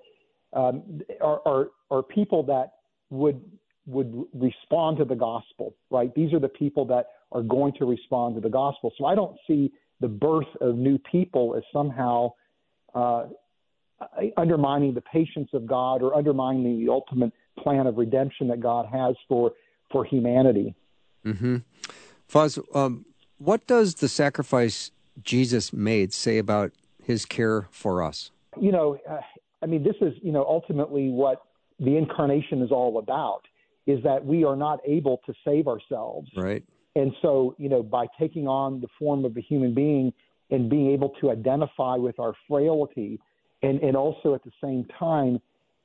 [0.52, 2.72] um, are, are are people that
[3.10, 3.40] would
[3.86, 6.14] would respond to the gospel, right?
[6.14, 8.92] These are the people that are going to respond to the gospel.
[8.96, 12.32] So I don't see the birth of new people as somehow
[12.94, 13.24] uh,
[14.36, 19.14] undermining the patience of God or undermining the ultimate plan of redemption that God has
[19.28, 19.52] for
[19.90, 20.74] for humanity.
[21.24, 21.58] Mm-hmm.
[22.26, 23.04] Fuz, um,
[23.38, 24.90] what does the sacrifice
[25.22, 28.30] Jesus made say about his care for us?
[28.60, 29.20] You know, uh,
[29.62, 31.42] I mean, this is, you know, ultimately what
[31.78, 33.42] the incarnation is all about
[33.86, 36.30] is that we are not able to save ourselves.
[36.36, 36.62] Right.
[36.94, 40.12] And so, you know, by taking on the form of a human being
[40.50, 43.18] and being able to identify with our frailty
[43.62, 45.40] and, and also at the same time,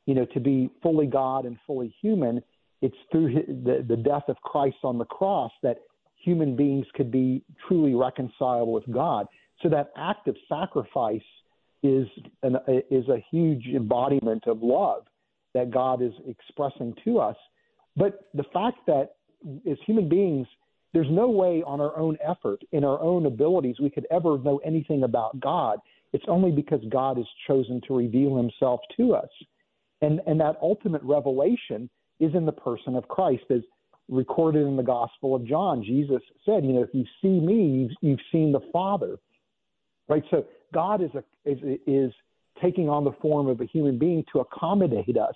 [0.05, 2.41] you know, to be fully God and fully human,
[2.81, 5.77] it's through the, the death of Christ on the cross that
[6.23, 9.27] human beings could be truly reconciled with God.
[9.61, 11.21] So that act of sacrifice
[11.83, 12.07] is
[12.43, 12.57] an,
[12.89, 15.03] is a huge embodiment of love
[15.53, 17.35] that God is expressing to us.
[17.95, 19.15] But the fact that
[19.69, 20.47] as human beings,
[20.93, 24.59] there's no way on our own effort, in our own abilities, we could ever know
[24.65, 25.79] anything about God.
[26.13, 29.29] It's only because God has chosen to reveal himself to us.
[30.01, 33.61] And, and that ultimate revelation is in the person of Christ, as
[34.09, 35.83] recorded in the Gospel of John.
[35.83, 39.17] Jesus said, You know, if you see me, you've, you've seen the Father.
[40.07, 40.23] Right?
[40.31, 42.11] So God is, a, is, is
[42.61, 45.35] taking on the form of a human being to accommodate us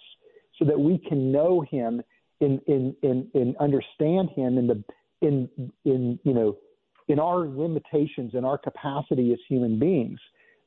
[0.57, 2.01] so that we can know him
[2.39, 4.83] and, in, in, in understand him in the
[5.21, 5.47] in
[5.85, 6.57] in you know
[7.07, 10.19] in our limitations and our capacity as human beings.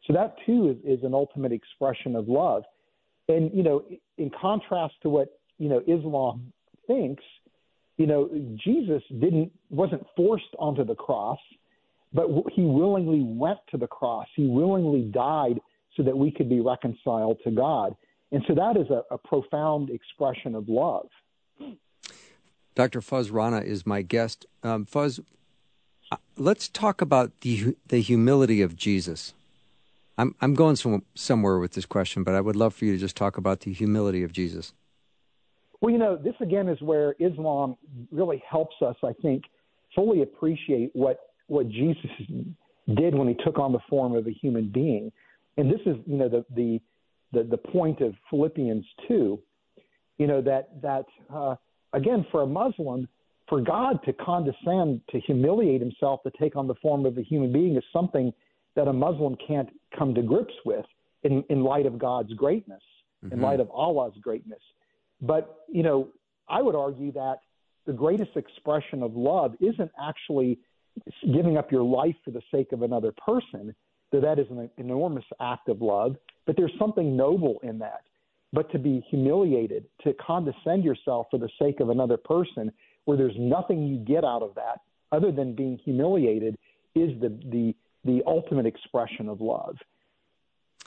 [0.07, 2.62] So that too is, is an ultimate expression of love.
[3.29, 3.85] And you know,
[4.18, 6.53] in contrast to what you know Islam
[6.87, 7.24] thinks,
[7.96, 8.29] you know,
[8.62, 11.38] Jesus didn't wasn't forced onto the cross,
[12.14, 14.27] but he willingly went to the cross.
[14.37, 15.61] He willingly died
[15.96, 17.94] so that we could be reconciled to God.
[18.33, 21.09] And so that is a, a profound expression of love.
[22.74, 23.00] Dr.
[23.00, 24.46] Fuz Rana is my guest.
[24.62, 25.20] Um, Fuz,
[26.11, 29.35] uh, let's talk about the the humility of Jesus.
[30.18, 32.98] I'm I'm going some, somewhere with this question, but I would love for you to
[32.98, 34.72] just talk about the humility of Jesus.
[35.81, 37.77] Well, you know, this again is where Islam
[38.11, 39.44] really helps us, I think,
[39.94, 42.11] fully appreciate what what Jesus
[42.94, 45.12] did when he took on the form of a human being.
[45.57, 46.80] And this is, you know, the the
[47.33, 49.40] the, the point of Philippians two,
[50.18, 51.57] you know, that that uh,
[51.92, 53.09] again, for a Muslim,
[53.48, 57.52] for God to condescend, to humiliate himself, to take on the form of a human
[57.52, 58.33] being is something
[58.74, 60.85] that a Muslim can't come to grips with
[61.22, 62.83] in, in light of God's greatness,
[63.24, 63.35] mm-hmm.
[63.35, 64.61] in light of Allah's greatness.
[65.20, 66.09] But, you know,
[66.48, 67.37] I would argue that
[67.87, 70.59] the greatest expression of love isn't actually
[71.22, 73.74] giving up your life for the sake of another person,
[74.12, 78.02] that that is an enormous act of love, but there's something noble in that
[78.54, 82.72] but to be humiliated, to condescend yourself for the sake of another person,
[83.04, 84.80] where there's nothing you get out of that
[85.12, 86.57] other than being humiliated,
[86.94, 89.76] is the the the ultimate expression of love.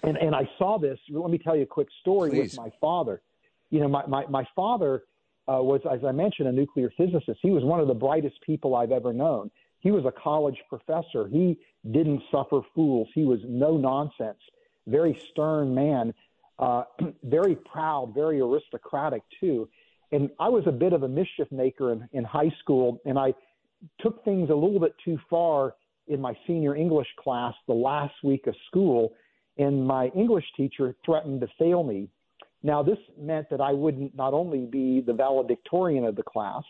[0.04, 0.98] And and I saw this.
[1.10, 2.54] Let me tell you a quick story Please.
[2.54, 3.22] with my father.
[3.70, 5.04] You know, my my my father
[5.48, 7.39] uh, was, as I mentioned, a nuclear physicist.
[7.41, 9.52] He was one of the brightest people I've ever known.
[9.80, 11.28] He was a college professor.
[11.28, 11.60] He
[11.92, 13.08] didn't suffer fools.
[13.13, 14.40] He was no nonsense,
[14.88, 16.13] very stern man
[16.60, 16.84] uh,
[17.24, 19.70] very proud, very aristocratic too.
[20.12, 23.34] And I was a bit of a mischief maker in, in high school, and I
[24.00, 25.76] took things a little bit too far
[26.08, 29.13] in my senior English class the last week of school,
[29.58, 32.08] and my English teacher threatened to fail me.
[32.63, 36.63] Now, this meant that I wouldn't not only be the valedictorian of the class,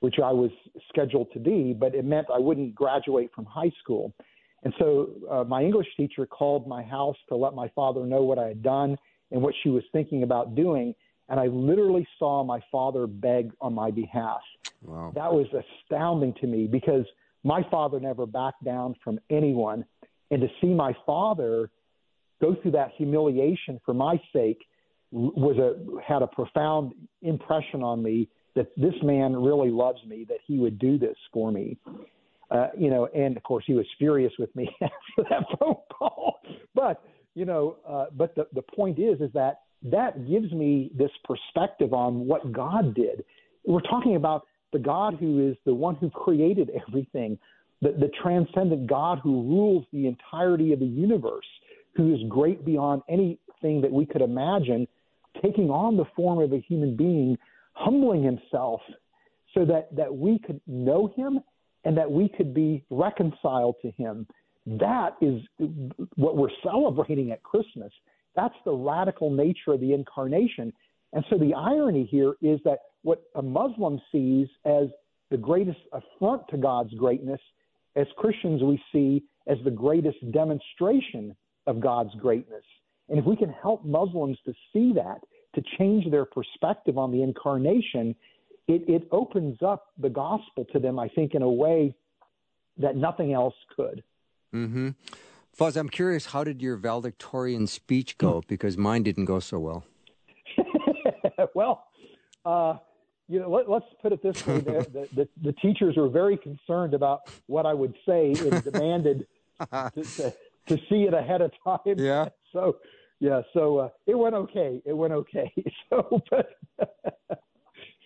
[0.00, 0.50] which I was
[0.88, 4.12] scheduled to be, but it meant I wouldn't graduate from high school.
[4.62, 8.38] And so uh, my English teacher called my house to let my father know what
[8.38, 8.96] I had done
[9.30, 10.94] and what she was thinking about doing.
[11.28, 14.40] And I literally saw my father beg on my behalf.
[14.82, 15.12] Wow.
[15.14, 17.04] That was astounding to me because
[17.44, 19.84] my father never backed down from anyone.
[20.30, 21.70] And to see my father
[22.40, 24.62] go through that humiliation for my sake
[25.12, 30.38] was a had a profound impression on me that this man really loves me, that
[30.46, 31.76] he would do this for me.
[32.50, 36.40] Uh, you know, and of course he was furious with me after that phone call.
[36.74, 37.02] But
[37.34, 41.94] you know, uh, but the, the point is, is that that gives me this perspective
[41.94, 43.24] on what God did.
[43.64, 47.38] We're talking about the God who is the one who created everything,
[47.82, 51.46] the, the transcendent God who rules the entirety of the universe,
[51.94, 54.86] who is great beyond anything that we could imagine,
[55.42, 57.38] taking on the form of a human being,
[57.80, 58.80] humbling himself
[59.54, 61.40] so that, that we could know him
[61.84, 64.26] and that we could be reconciled to him.
[64.66, 65.40] That is
[66.16, 67.92] what we're celebrating at Christmas.
[68.36, 70.72] That's the radical nature of the incarnation.
[71.12, 74.88] And so the irony here is that what a Muslim sees as
[75.30, 77.40] the greatest affront to God's greatness,
[77.96, 81.34] as Christians we see as the greatest demonstration
[81.66, 82.64] of God's greatness.
[83.08, 85.20] And if we can help Muslims to see that,
[85.54, 88.14] to change their perspective on the incarnation,
[88.68, 91.94] it, it opens up the gospel to them, I think, in a way
[92.78, 94.02] that nothing else could.
[94.54, 94.90] Mm-hmm.
[95.52, 98.42] Fuz, I'm curious, how did your valedictorian speech go?
[98.46, 99.84] Because mine didn't go so well.
[101.54, 101.86] well,
[102.44, 102.74] uh,
[103.28, 106.94] you know, let, us put it this way: the, the, the, teachers were very concerned
[106.94, 109.26] about what I would say and demanded
[109.60, 110.34] to, to,
[110.66, 111.96] to, see it ahead of time.
[111.96, 112.28] Yeah.
[112.52, 112.78] So,
[113.20, 113.42] yeah.
[113.54, 114.82] So uh, it went okay.
[114.84, 115.52] It went okay.
[115.90, 116.48] So, but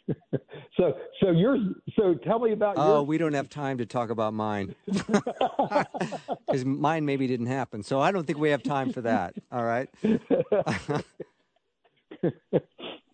[0.77, 1.59] so so you're
[1.97, 3.03] so tell me about oh your...
[3.03, 7.83] we don't have time to talk about mine because mine maybe didn't happen.
[7.83, 9.35] So I don't think we have time for that.
[9.53, 9.89] All right.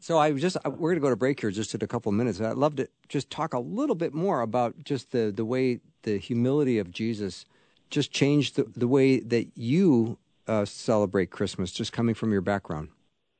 [0.00, 2.16] so I just we're going to go to break here just in a couple of
[2.16, 2.40] minutes.
[2.40, 6.18] I'd love to just talk a little bit more about just the the way the
[6.18, 7.44] humility of Jesus
[7.90, 10.18] just changed the the way that you
[10.50, 12.88] uh, celebrate Christmas, just coming from your background.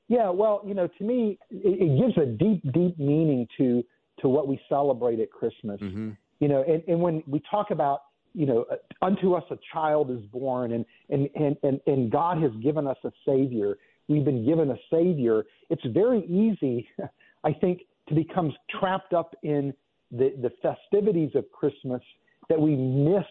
[0.08, 3.84] Yeah, well, you know, to me, it, it gives a deep, deep meaning to
[4.20, 5.80] to what we celebrate at Christmas.
[5.80, 6.10] Mm-hmm.
[6.40, 8.02] You know, and, and when we talk about
[8.32, 8.64] you know,
[9.02, 12.96] unto us a child is born, and and and and, and God has given us
[13.04, 13.76] a Savior.
[14.08, 15.44] We've been given a Savior.
[15.68, 16.88] It's very easy,
[17.44, 19.74] I think, to become trapped up in
[20.12, 22.02] the the festivities of Christmas
[22.48, 23.26] that we miss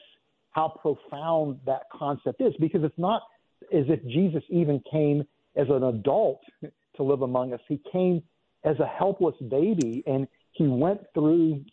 [0.52, 3.22] how profound that concept is, because it's not
[3.74, 5.24] as if Jesus even came
[5.55, 6.41] as an adult
[6.95, 7.60] to live among us.
[7.68, 8.22] He came
[8.64, 11.64] as a helpless baby, and he went through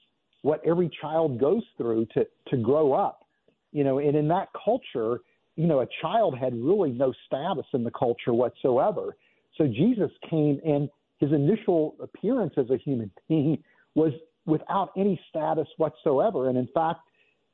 [0.42, 3.26] what every child goes through to to grow up.
[3.72, 5.20] You know, and in that culture,
[5.56, 9.16] you know, a child had really no status in the culture whatsoever.
[9.56, 13.62] So Jesus came and his initial appearance as a human being
[13.94, 14.12] was
[14.44, 16.48] without any status whatsoever.
[16.48, 17.00] And in fact,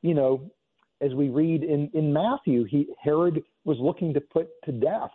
[0.02, 0.50] you know,
[1.00, 5.10] as we read in, in Matthew, he, Herod was looking to put to death,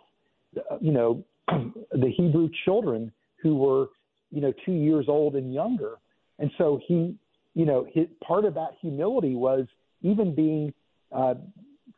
[0.70, 3.88] uh, you know, the Hebrew children who were,
[4.30, 5.96] you know, two years old and younger.
[6.38, 7.16] And so he
[7.58, 9.66] you know, his, part of that humility was
[10.02, 10.72] even being
[11.10, 11.34] uh,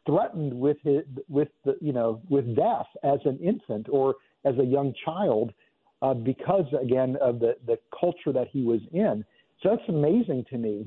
[0.07, 4.15] threatened with his, with the, you know with death as an infant or
[4.47, 5.53] as a young child
[6.01, 9.23] uh, because again of the the culture that he was in.
[9.63, 10.87] So that's amazing to me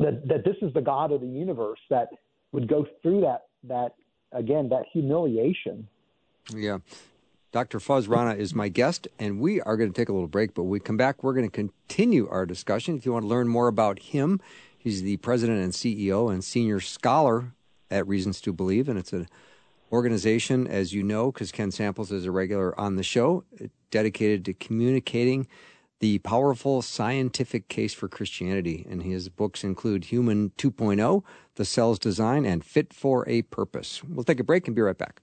[0.00, 2.08] that that this is the God of the universe that
[2.50, 3.94] would go through that that
[4.36, 5.88] again that humiliation.
[6.54, 6.78] Yeah.
[7.52, 7.80] Dr.
[7.80, 10.52] Fuz Rana is my guest, and we are going to take a little break.
[10.52, 12.96] But when we come back, we're going to continue our discussion.
[12.96, 14.40] If you want to learn more about him,
[14.76, 17.54] he's the president and CEO and senior scholar
[17.90, 19.26] at Reasons to Believe, and it's an
[19.90, 23.44] organization, as you know, because Ken Samples is a regular on the show,
[23.90, 25.46] dedicated to communicating
[26.00, 28.86] the powerful scientific case for Christianity.
[28.88, 31.22] And his books include Human 2.0,
[31.54, 34.02] The Cell's Design, and Fit for a Purpose.
[34.04, 35.22] We'll take a break and be right back.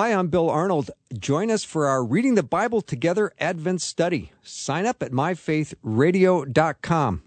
[0.00, 0.90] Hi, I'm Bill Arnold.
[1.12, 4.32] Join us for our Reading the Bible Together Advent study.
[4.42, 7.22] Sign up at myfaithradio.com.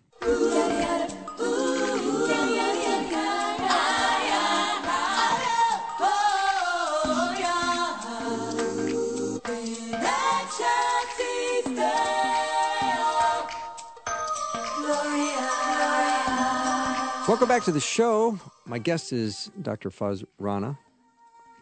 [17.27, 18.39] Welcome back to the show.
[18.65, 19.91] My guest is Dr.
[19.91, 20.79] Fuz Rana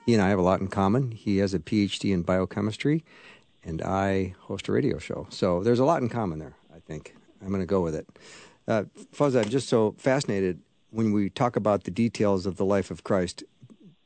[0.05, 1.11] he and I have a lot in common.
[1.11, 3.03] He has a PhD in biochemistry,
[3.63, 5.27] and I host a radio show.
[5.29, 7.15] So there's a lot in common there, I think.
[7.41, 8.07] I'm going to go with it.
[8.67, 10.59] Uh, Fuz, I'm just so fascinated
[10.91, 13.43] when we talk about the details of the life of Christ.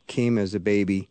[0.07, 1.09] Came as a baby.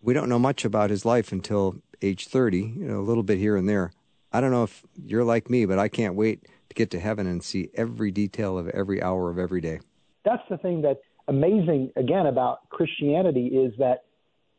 [0.00, 3.38] We don't know much about his life until age 30, you know, a little bit
[3.38, 3.92] here and there.
[4.32, 7.26] I don't know if you're like me, but I can't wait to get to heaven
[7.26, 9.80] and see every detail of every hour of every day.
[10.24, 14.04] That's the thing that amazing again about Christianity is that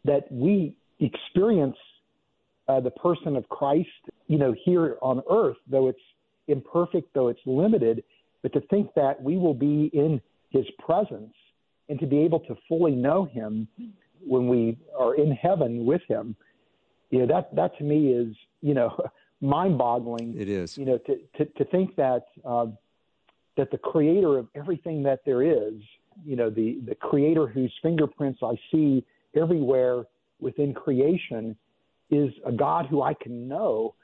[0.06, 1.78] that we experience
[2.68, 3.90] uh, the person of Christ,
[4.28, 6.00] you know, here on earth, though it's
[6.48, 8.04] imperfect, though it's limited,
[8.42, 11.34] but to think that we will be in his presence
[11.90, 13.68] and to be able to fully know him
[14.26, 16.36] when we are in heaven with him,
[17.10, 18.96] you know, that, that to me is, you know,
[19.42, 20.36] mind boggling.
[20.38, 20.78] It is.
[20.78, 22.68] You know, to, to, to think that, uh,
[23.58, 25.74] that the creator of everything that there is,
[26.26, 29.04] you know, the, the creator whose fingerprints I see
[29.36, 30.04] everywhere
[30.40, 31.56] within creation
[32.10, 33.96] is a God who I can know.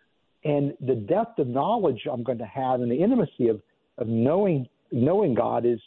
[0.44, 3.62] And the depth of knowledge I'm going to have and the intimacy of,
[3.98, 5.80] of knowing knowing God is,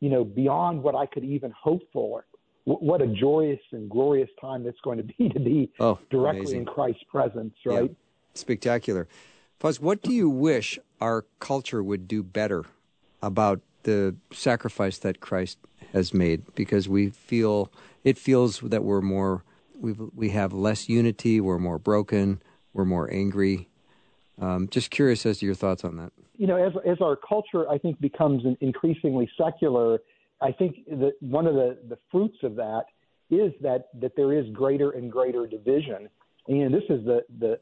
[0.00, 2.24] you know, beyond what I could even hope for.
[2.64, 6.60] what a joyous and glorious time it's going to be to be oh, directly amazing.
[6.60, 7.90] in Christ's presence, right?
[7.90, 7.96] Yeah.
[8.34, 9.06] Spectacular.
[9.60, 12.64] Fuz, what do you wish our culture would do better
[13.22, 15.58] about the sacrifice that Christ
[15.92, 16.42] has made?
[16.54, 17.70] Because we feel
[18.04, 19.42] it feels that we're more
[19.78, 21.40] we we have less unity.
[21.40, 22.42] We're more broken.
[22.72, 23.68] We're more angry.
[24.40, 26.12] Um, just curious as to your thoughts on that.
[26.36, 30.00] You know, as as our culture, I think, becomes increasingly secular,
[30.40, 32.84] I think that one of the, the fruits of that
[33.30, 36.08] is that that there is greater and greater division.
[36.48, 37.58] And this is the the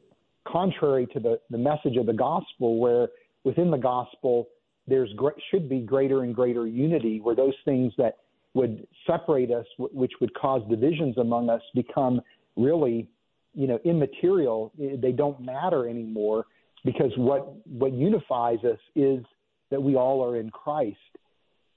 [0.47, 3.09] contrary to the the message of the gospel, where
[3.43, 4.47] within the gospel
[4.87, 5.11] there's
[5.51, 8.17] should be greater and greater unity, where those things that
[8.53, 12.21] would separate us, which would cause divisions among us, become
[12.55, 13.09] really,
[13.53, 14.71] you know, immaterial.
[14.77, 16.45] They don't matter anymore
[16.83, 19.25] because what what unifies us is
[19.71, 20.97] that we all are in Christ.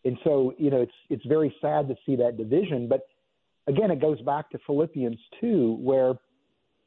[0.05, 2.89] And so, you know, it's it's very sad to see that division.
[2.89, 3.09] But
[3.67, 6.15] again, it goes back to Philippians two, where,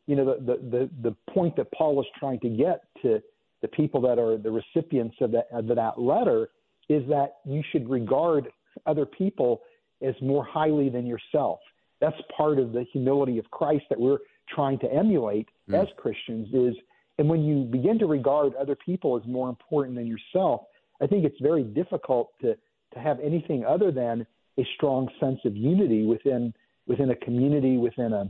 [0.08, 3.22] you know, the the the, the point that Paul is trying to get to
[3.62, 6.50] the people that are the recipients of that of that letter
[6.90, 8.48] is that you should regard
[8.86, 9.62] other people
[10.02, 11.60] as more highly than yourself.
[12.00, 14.18] That's part of the humility of Christ that we're
[14.50, 15.82] trying to emulate mm.
[15.82, 16.76] as Christians is
[17.22, 20.62] and when you begin to regard other people as more important than yourself,
[21.04, 22.56] I think it's very difficult to
[22.94, 24.26] to have anything other than
[24.60, 26.52] a strong sense of unity within
[26.88, 28.28] within a community, within a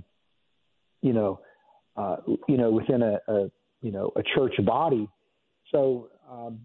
[1.02, 1.40] you know
[1.96, 2.18] uh,
[2.50, 3.52] you know within a, a
[3.82, 5.08] you know a church body.
[5.72, 6.60] So um,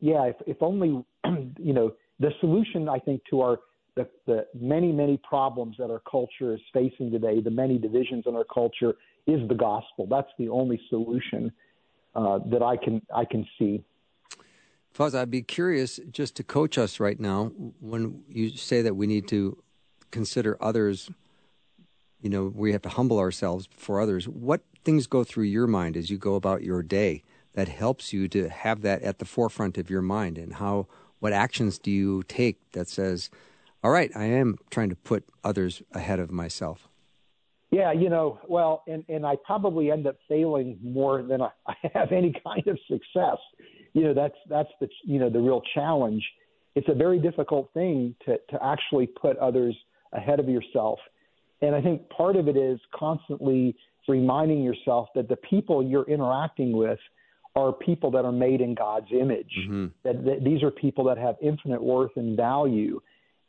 [0.00, 1.04] yeah, if, if only
[1.58, 3.58] you know the solution I think to our
[3.96, 8.36] the, the many many problems that our culture is facing today, the many divisions in
[8.36, 8.94] our culture,
[9.26, 10.06] is the gospel.
[10.08, 11.50] That's the only solution
[12.14, 13.82] uh, that I can I can see.
[14.92, 19.06] Fuz, I'd be curious just to coach us right now when you say that we
[19.06, 19.62] need to
[20.10, 21.10] consider others.
[22.22, 24.26] You know, we have to humble ourselves for others.
[24.26, 27.22] What things go through your mind as you go about your day
[27.56, 30.86] that helps you to have that at the forefront of your mind, and how
[31.18, 33.30] what actions do you take that says,
[33.82, 36.88] "All right, I am trying to put others ahead of myself."
[37.70, 41.74] Yeah, you know, well, and and I probably end up failing more than I, I
[41.94, 43.38] have any kind of success.
[43.94, 46.24] You know, that's that's the you know the real challenge.
[46.74, 49.74] It's a very difficult thing to to actually put others
[50.12, 50.98] ahead of yourself,
[51.62, 53.74] and I think part of it is constantly
[54.08, 56.98] reminding yourself that the people you're interacting with
[57.56, 59.50] are people that are made in God's image.
[59.60, 59.86] Mm-hmm.
[60.04, 63.00] That, that these are people that have infinite worth and value,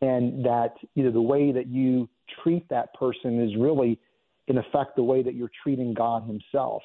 [0.01, 2.09] and that you know the way that you
[2.41, 3.99] treat that person is really
[4.47, 6.81] in effect the way that you're treating God Himself.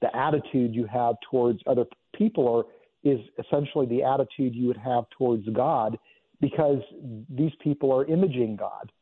[0.00, 1.84] The attitude you have towards other
[2.14, 2.64] people are,
[3.10, 5.98] is essentially the attitude you would have towards God
[6.40, 6.80] because
[7.28, 8.92] these people are imaging God.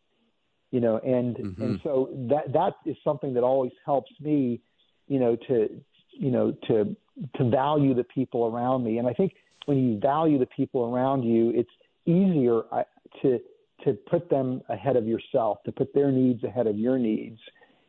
[0.71, 1.63] You know, and mm-hmm.
[1.63, 4.61] and so that that is something that always helps me,
[5.09, 5.69] you know, to
[6.13, 6.97] you know to
[7.37, 8.99] to value the people around me.
[8.99, 9.35] And I think
[9.67, 11.71] when you value the people around you, it's
[12.07, 12.83] easier uh,
[13.23, 13.39] to
[13.85, 17.39] to put them ahead of yourself, to put their needs ahead of your needs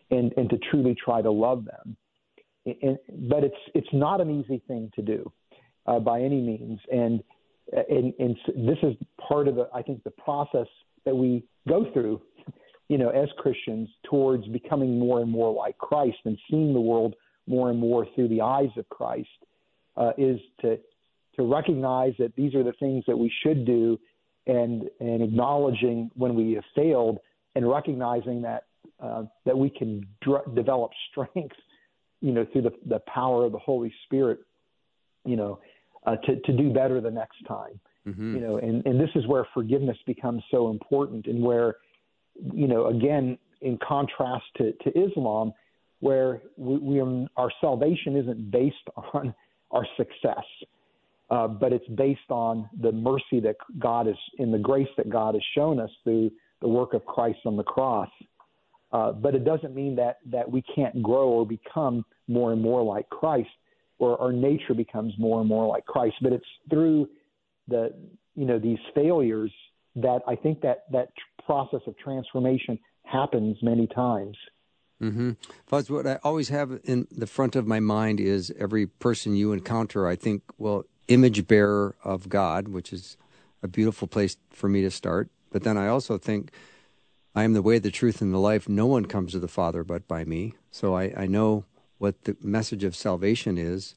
[0.10, 1.98] and, and to truly try to love them.
[2.66, 2.98] And,
[3.30, 5.32] but it's it's not an easy thing to do
[5.88, 7.24] uh, by any means, and,
[7.90, 8.96] and and this is
[9.28, 10.68] part of the I think the process
[11.06, 12.22] that we go through,
[12.88, 17.16] you know, as Christians towards becoming more and more like Christ and seeing the world
[17.56, 19.40] more and more through the eyes of Christ,
[20.02, 20.70] uh, is to
[21.38, 23.84] to recognize that these are the things that we should do,
[24.48, 27.18] and and acknowledging when we have failed,
[27.56, 28.62] and recognizing that
[29.06, 29.92] uh, that we can
[30.26, 31.56] dr- develop strength,
[32.22, 34.40] you know, through the, the power of the Holy Spirit,
[35.32, 35.54] you know,
[36.08, 37.80] uh, to, to do better the next time.
[38.08, 38.36] Mm-hmm.
[38.36, 41.70] You know, and, and this is where forgiveness becomes so important and where,
[42.62, 45.54] you know, again, in contrast to, to Islam,
[46.02, 48.76] where we, we our salvation isn't based
[49.14, 49.34] on
[49.72, 50.44] our success,
[51.30, 55.36] uh, but it's based on the mercy that God is, in the grace that God
[55.36, 56.30] has shown us through
[56.60, 58.10] the work of Christ on the cross.
[58.92, 62.84] Uh, but it doesn't mean that that we can't grow or become more and more
[62.84, 63.50] like Christ,
[64.00, 66.16] or our nature becomes more and more like Christ.
[66.22, 67.08] But it's through
[67.70, 67.94] the
[68.36, 69.52] you know these failures
[69.96, 71.10] that I think that that
[71.46, 74.36] process of transformation happens many times.
[75.02, 75.32] Mm-hmm.
[75.66, 79.52] Fuz, what I always have in the front of my mind is every person you
[79.52, 83.18] encounter, I think, well, image bearer of God, which is
[83.64, 85.30] a beautiful place for me to start.
[85.52, 86.52] But then I also think
[87.36, 88.70] I am the way, the truth, and the life.
[88.70, 90.54] No one comes to the Father but by me.
[90.70, 91.66] So I, I know
[91.98, 93.96] what the message of salvation is.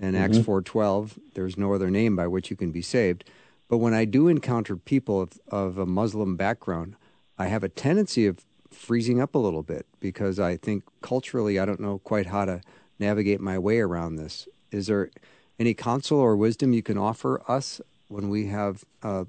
[0.00, 0.24] And mm-hmm.
[0.24, 3.24] Acts four twelve, there's no other name by which you can be saved.
[3.68, 6.96] But when I do encounter people of, of a Muslim background,
[7.38, 8.44] I have a tendency of
[8.74, 12.60] freezing up a little bit because I think culturally I don't know quite how to
[12.98, 14.48] navigate my way around this.
[14.70, 15.10] Is there
[15.58, 19.24] any counsel or wisdom you can offer us when we have uh,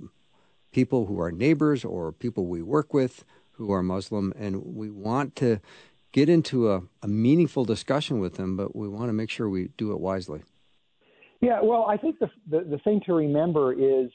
[0.72, 3.24] people who are neighbors or people we work with
[3.54, 5.60] who are Muslim, and we want to
[6.12, 9.70] get into a, a meaningful discussion with them, but we want to make sure we
[9.78, 10.42] do it wisely.
[11.42, 14.12] Yeah, well, I think the, the, the thing to remember is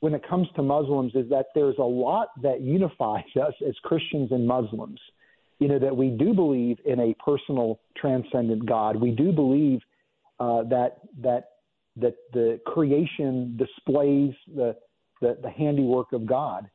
[0.00, 4.32] when it comes to Muslims is that there's a lot that unifies us as Christians
[4.32, 5.00] and Muslims.
[5.58, 8.96] You know that we do believe in a personal, transcendent God.
[8.96, 9.80] We do believe
[10.38, 11.50] uh, that that
[11.96, 14.76] that the creation displays the,
[15.20, 16.68] the the handiwork of God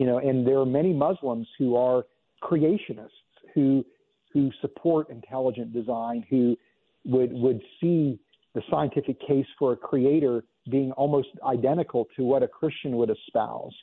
[0.00, 2.06] You know, and there are many Muslims who are
[2.42, 3.10] creationists
[3.54, 3.84] who
[4.32, 6.56] who support intelligent design, who
[7.04, 8.18] would would see
[8.54, 13.74] the scientific case for a creator being almost identical to what a Christian would espouse.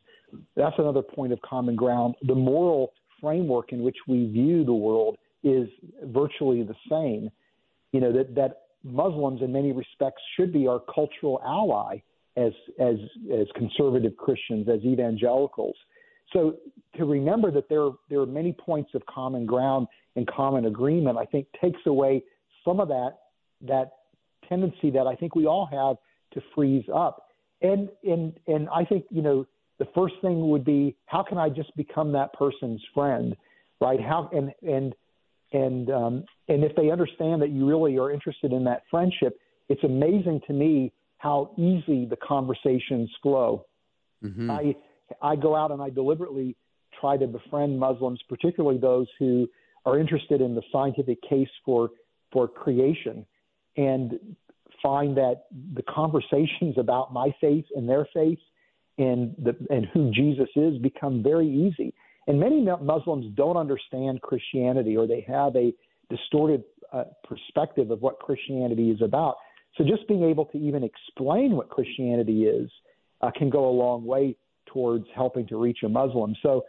[0.55, 2.15] That's another point of common ground.
[2.23, 5.67] The moral framework in which we view the world is
[6.03, 7.29] virtually the same.
[7.91, 11.99] You know that that Muslims in many respects should be our cultural ally
[12.35, 12.95] as as
[13.33, 15.75] as conservative Christians, as evangelicals.
[16.33, 16.57] So
[16.97, 21.25] to remember that there there are many points of common ground and common agreement, I
[21.25, 22.23] think takes away
[22.65, 23.17] some of that
[23.61, 23.91] that
[24.47, 25.97] tendency that I think we all have
[26.37, 27.23] to freeze up.
[27.61, 29.45] And and and I think you know
[29.79, 33.35] the first thing would be how can I just become that person's friend,
[33.81, 33.99] right?
[33.99, 34.95] How and and
[35.53, 39.83] and um, and if they understand that you really are interested in that friendship, it's
[39.83, 43.65] amazing to me how easy the conversations flow.
[44.23, 44.51] Mm-hmm.
[44.51, 44.75] I
[45.21, 46.55] I go out and I deliberately
[46.99, 49.47] try to befriend Muslims, particularly those who
[49.85, 51.89] are interested in the scientific case for
[52.31, 53.25] for creation,
[53.77, 54.19] and
[54.81, 58.39] find that the conversations about my faith and their faith
[58.97, 61.93] and the, and who Jesus is become very easy.
[62.27, 65.73] And many Muslims don't understand Christianity or they have a
[66.09, 69.37] distorted uh, perspective of what Christianity is about.
[69.77, 72.69] So just being able to even explain what Christianity is
[73.21, 76.35] uh, can go a long way towards helping to reach a Muslim.
[76.41, 76.65] So,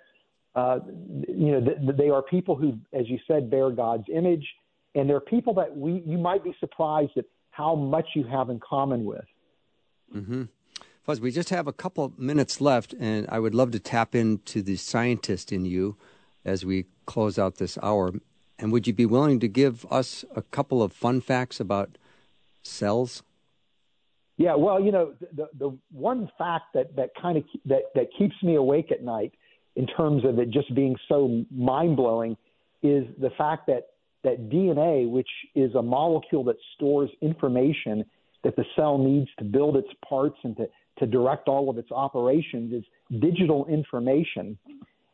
[0.54, 0.80] uh,
[1.28, 4.46] you know, th- they are people who, as you said, bear God's image,
[4.94, 7.24] and they're people that we you might be surprised at
[7.58, 9.24] how much you have in common with.
[10.14, 10.44] Mm-hmm.
[11.02, 14.62] Fuz, we just have a couple minutes left, and I would love to tap into
[14.62, 15.96] the scientist in you
[16.44, 18.12] as we close out this hour.
[18.60, 21.98] And would you be willing to give us a couple of fun facts about
[22.62, 23.24] cells?
[24.36, 28.36] Yeah, well, you know, the the one fact that that kind of that that keeps
[28.42, 29.32] me awake at night,
[29.74, 32.36] in terms of it just being so mind blowing,
[32.82, 33.88] is the fact that
[34.24, 38.04] that DNA, which is a molecule that stores information
[38.44, 40.66] that the cell needs to build its parts and to
[40.98, 42.84] to direct all of its operations is
[43.20, 44.58] digital information,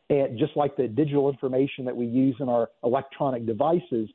[0.09, 4.09] and just like the digital information that we use in our electronic devices.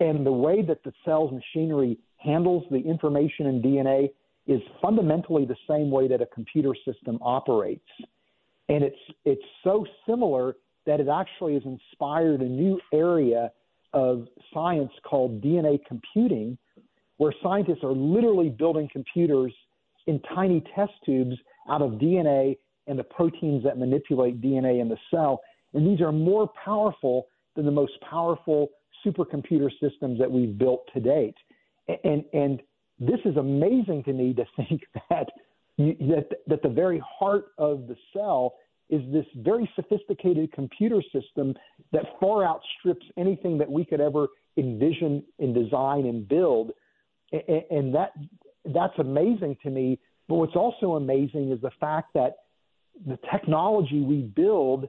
[0.00, 4.10] And the way that the cell's machinery handles the information in DNA
[4.46, 7.88] is fundamentally the same way that a computer system operates.
[8.68, 10.56] And it's it's so similar
[10.86, 13.52] that it actually has inspired a new area
[13.94, 16.58] of science called DNA computing,
[17.16, 19.52] where scientists are literally building computers
[20.06, 21.36] in tiny test tubes
[21.70, 25.40] out of DNA and the proteins that manipulate DNA in the cell.
[25.72, 28.68] And these are more powerful than the most powerful
[29.06, 31.36] supercomputer systems that we've built to date.
[32.04, 32.60] And, and
[32.98, 35.28] this is amazing to me to think that,
[35.76, 38.54] you, that, that the very heart of the cell
[38.90, 41.54] is this very sophisticated computer system
[41.92, 46.72] that far outstrips anything that we could ever envision and design and build.
[47.32, 48.12] And, that
[48.66, 49.98] that's amazing to me.
[50.28, 52.36] But what's also amazing is the fact that
[53.06, 54.88] the technology we build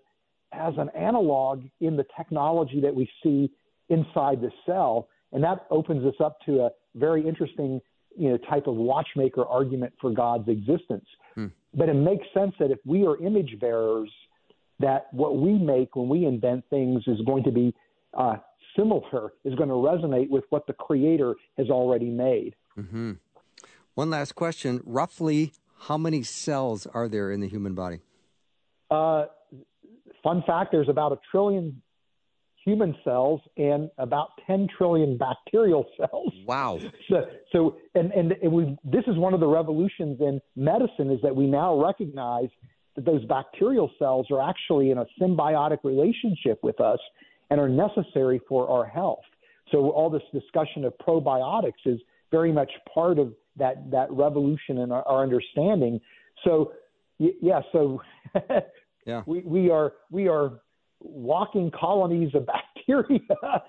[0.51, 3.51] has an analog in the technology that we see
[3.89, 5.09] inside the cell.
[5.31, 7.81] And that opens us up to a very interesting
[8.17, 11.05] you know, type of watchmaker argument for God's existence.
[11.75, 14.09] But it makes sense that if we are image bearers,
[14.79, 17.73] that what we make when we invent things is going to be
[18.13, 18.37] uh,
[18.75, 22.55] similar, is going to resonate with what the Creator has already made.
[22.77, 23.13] Mm-hmm.
[23.93, 24.81] One last question.
[24.85, 27.99] Roughly, how many cells are there in the human body?
[28.91, 29.25] Uh,
[30.23, 31.81] fun fact there's about a trillion
[32.65, 36.33] human cells and about 10 trillion bacterial cells.
[36.45, 36.79] Wow.
[37.09, 41.21] So, so and, and, and we, this is one of the revolutions in medicine is
[41.21, 42.49] that we now recognize
[42.95, 46.99] that those bacterial cells are actually in a symbiotic relationship with us
[47.49, 49.23] and are necessary for our health.
[49.71, 51.99] So all this discussion of probiotics is
[52.31, 55.99] very much part of that that revolution in our, our understanding.
[56.43, 56.73] So
[57.19, 58.01] yeah, so
[59.05, 59.23] yeah.
[59.25, 60.59] we we are we are
[61.09, 62.45] walking colonies of
[62.87, 63.19] bacteria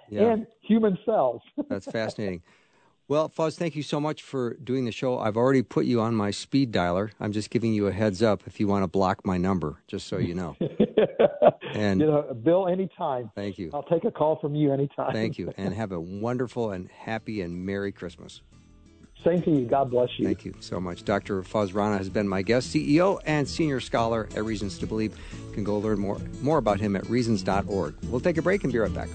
[0.08, 0.32] yeah.
[0.32, 1.42] and human cells.
[1.68, 2.42] That's fascinating.
[3.08, 5.20] Well, Fuz, thank you so much for doing the show.
[5.20, 7.12] I've already put you on my speed dialer.
[7.20, 10.08] I'm just giving you a heads up if you want to block my number, just
[10.08, 10.56] so you know.
[11.72, 13.30] and you know, Bill, anytime.
[13.36, 13.70] Thank you.
[13.72, 15.12] I'll take a call from you anytime.
[15.12, 18.42] Thank you, and have a wonderful and happy and merry Christmas.
[19.24, 19.66] Same to you.
[19.66, 20.24] God bless you.
[20.26, 21.04] Thank you so much.
[21.04, 21.42] Dr.
[21.42, 25.16] Fuz Rana has been my guest, CEO and senior scholar at Reasons to Believe.
[25.48, 27.94] You can go learn more, more about him at reasons.org.
[28.04, 29.08] We'll take a break and be right back.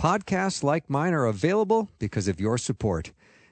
[0.00, 3.10] Podcasts like mine are available because of your support.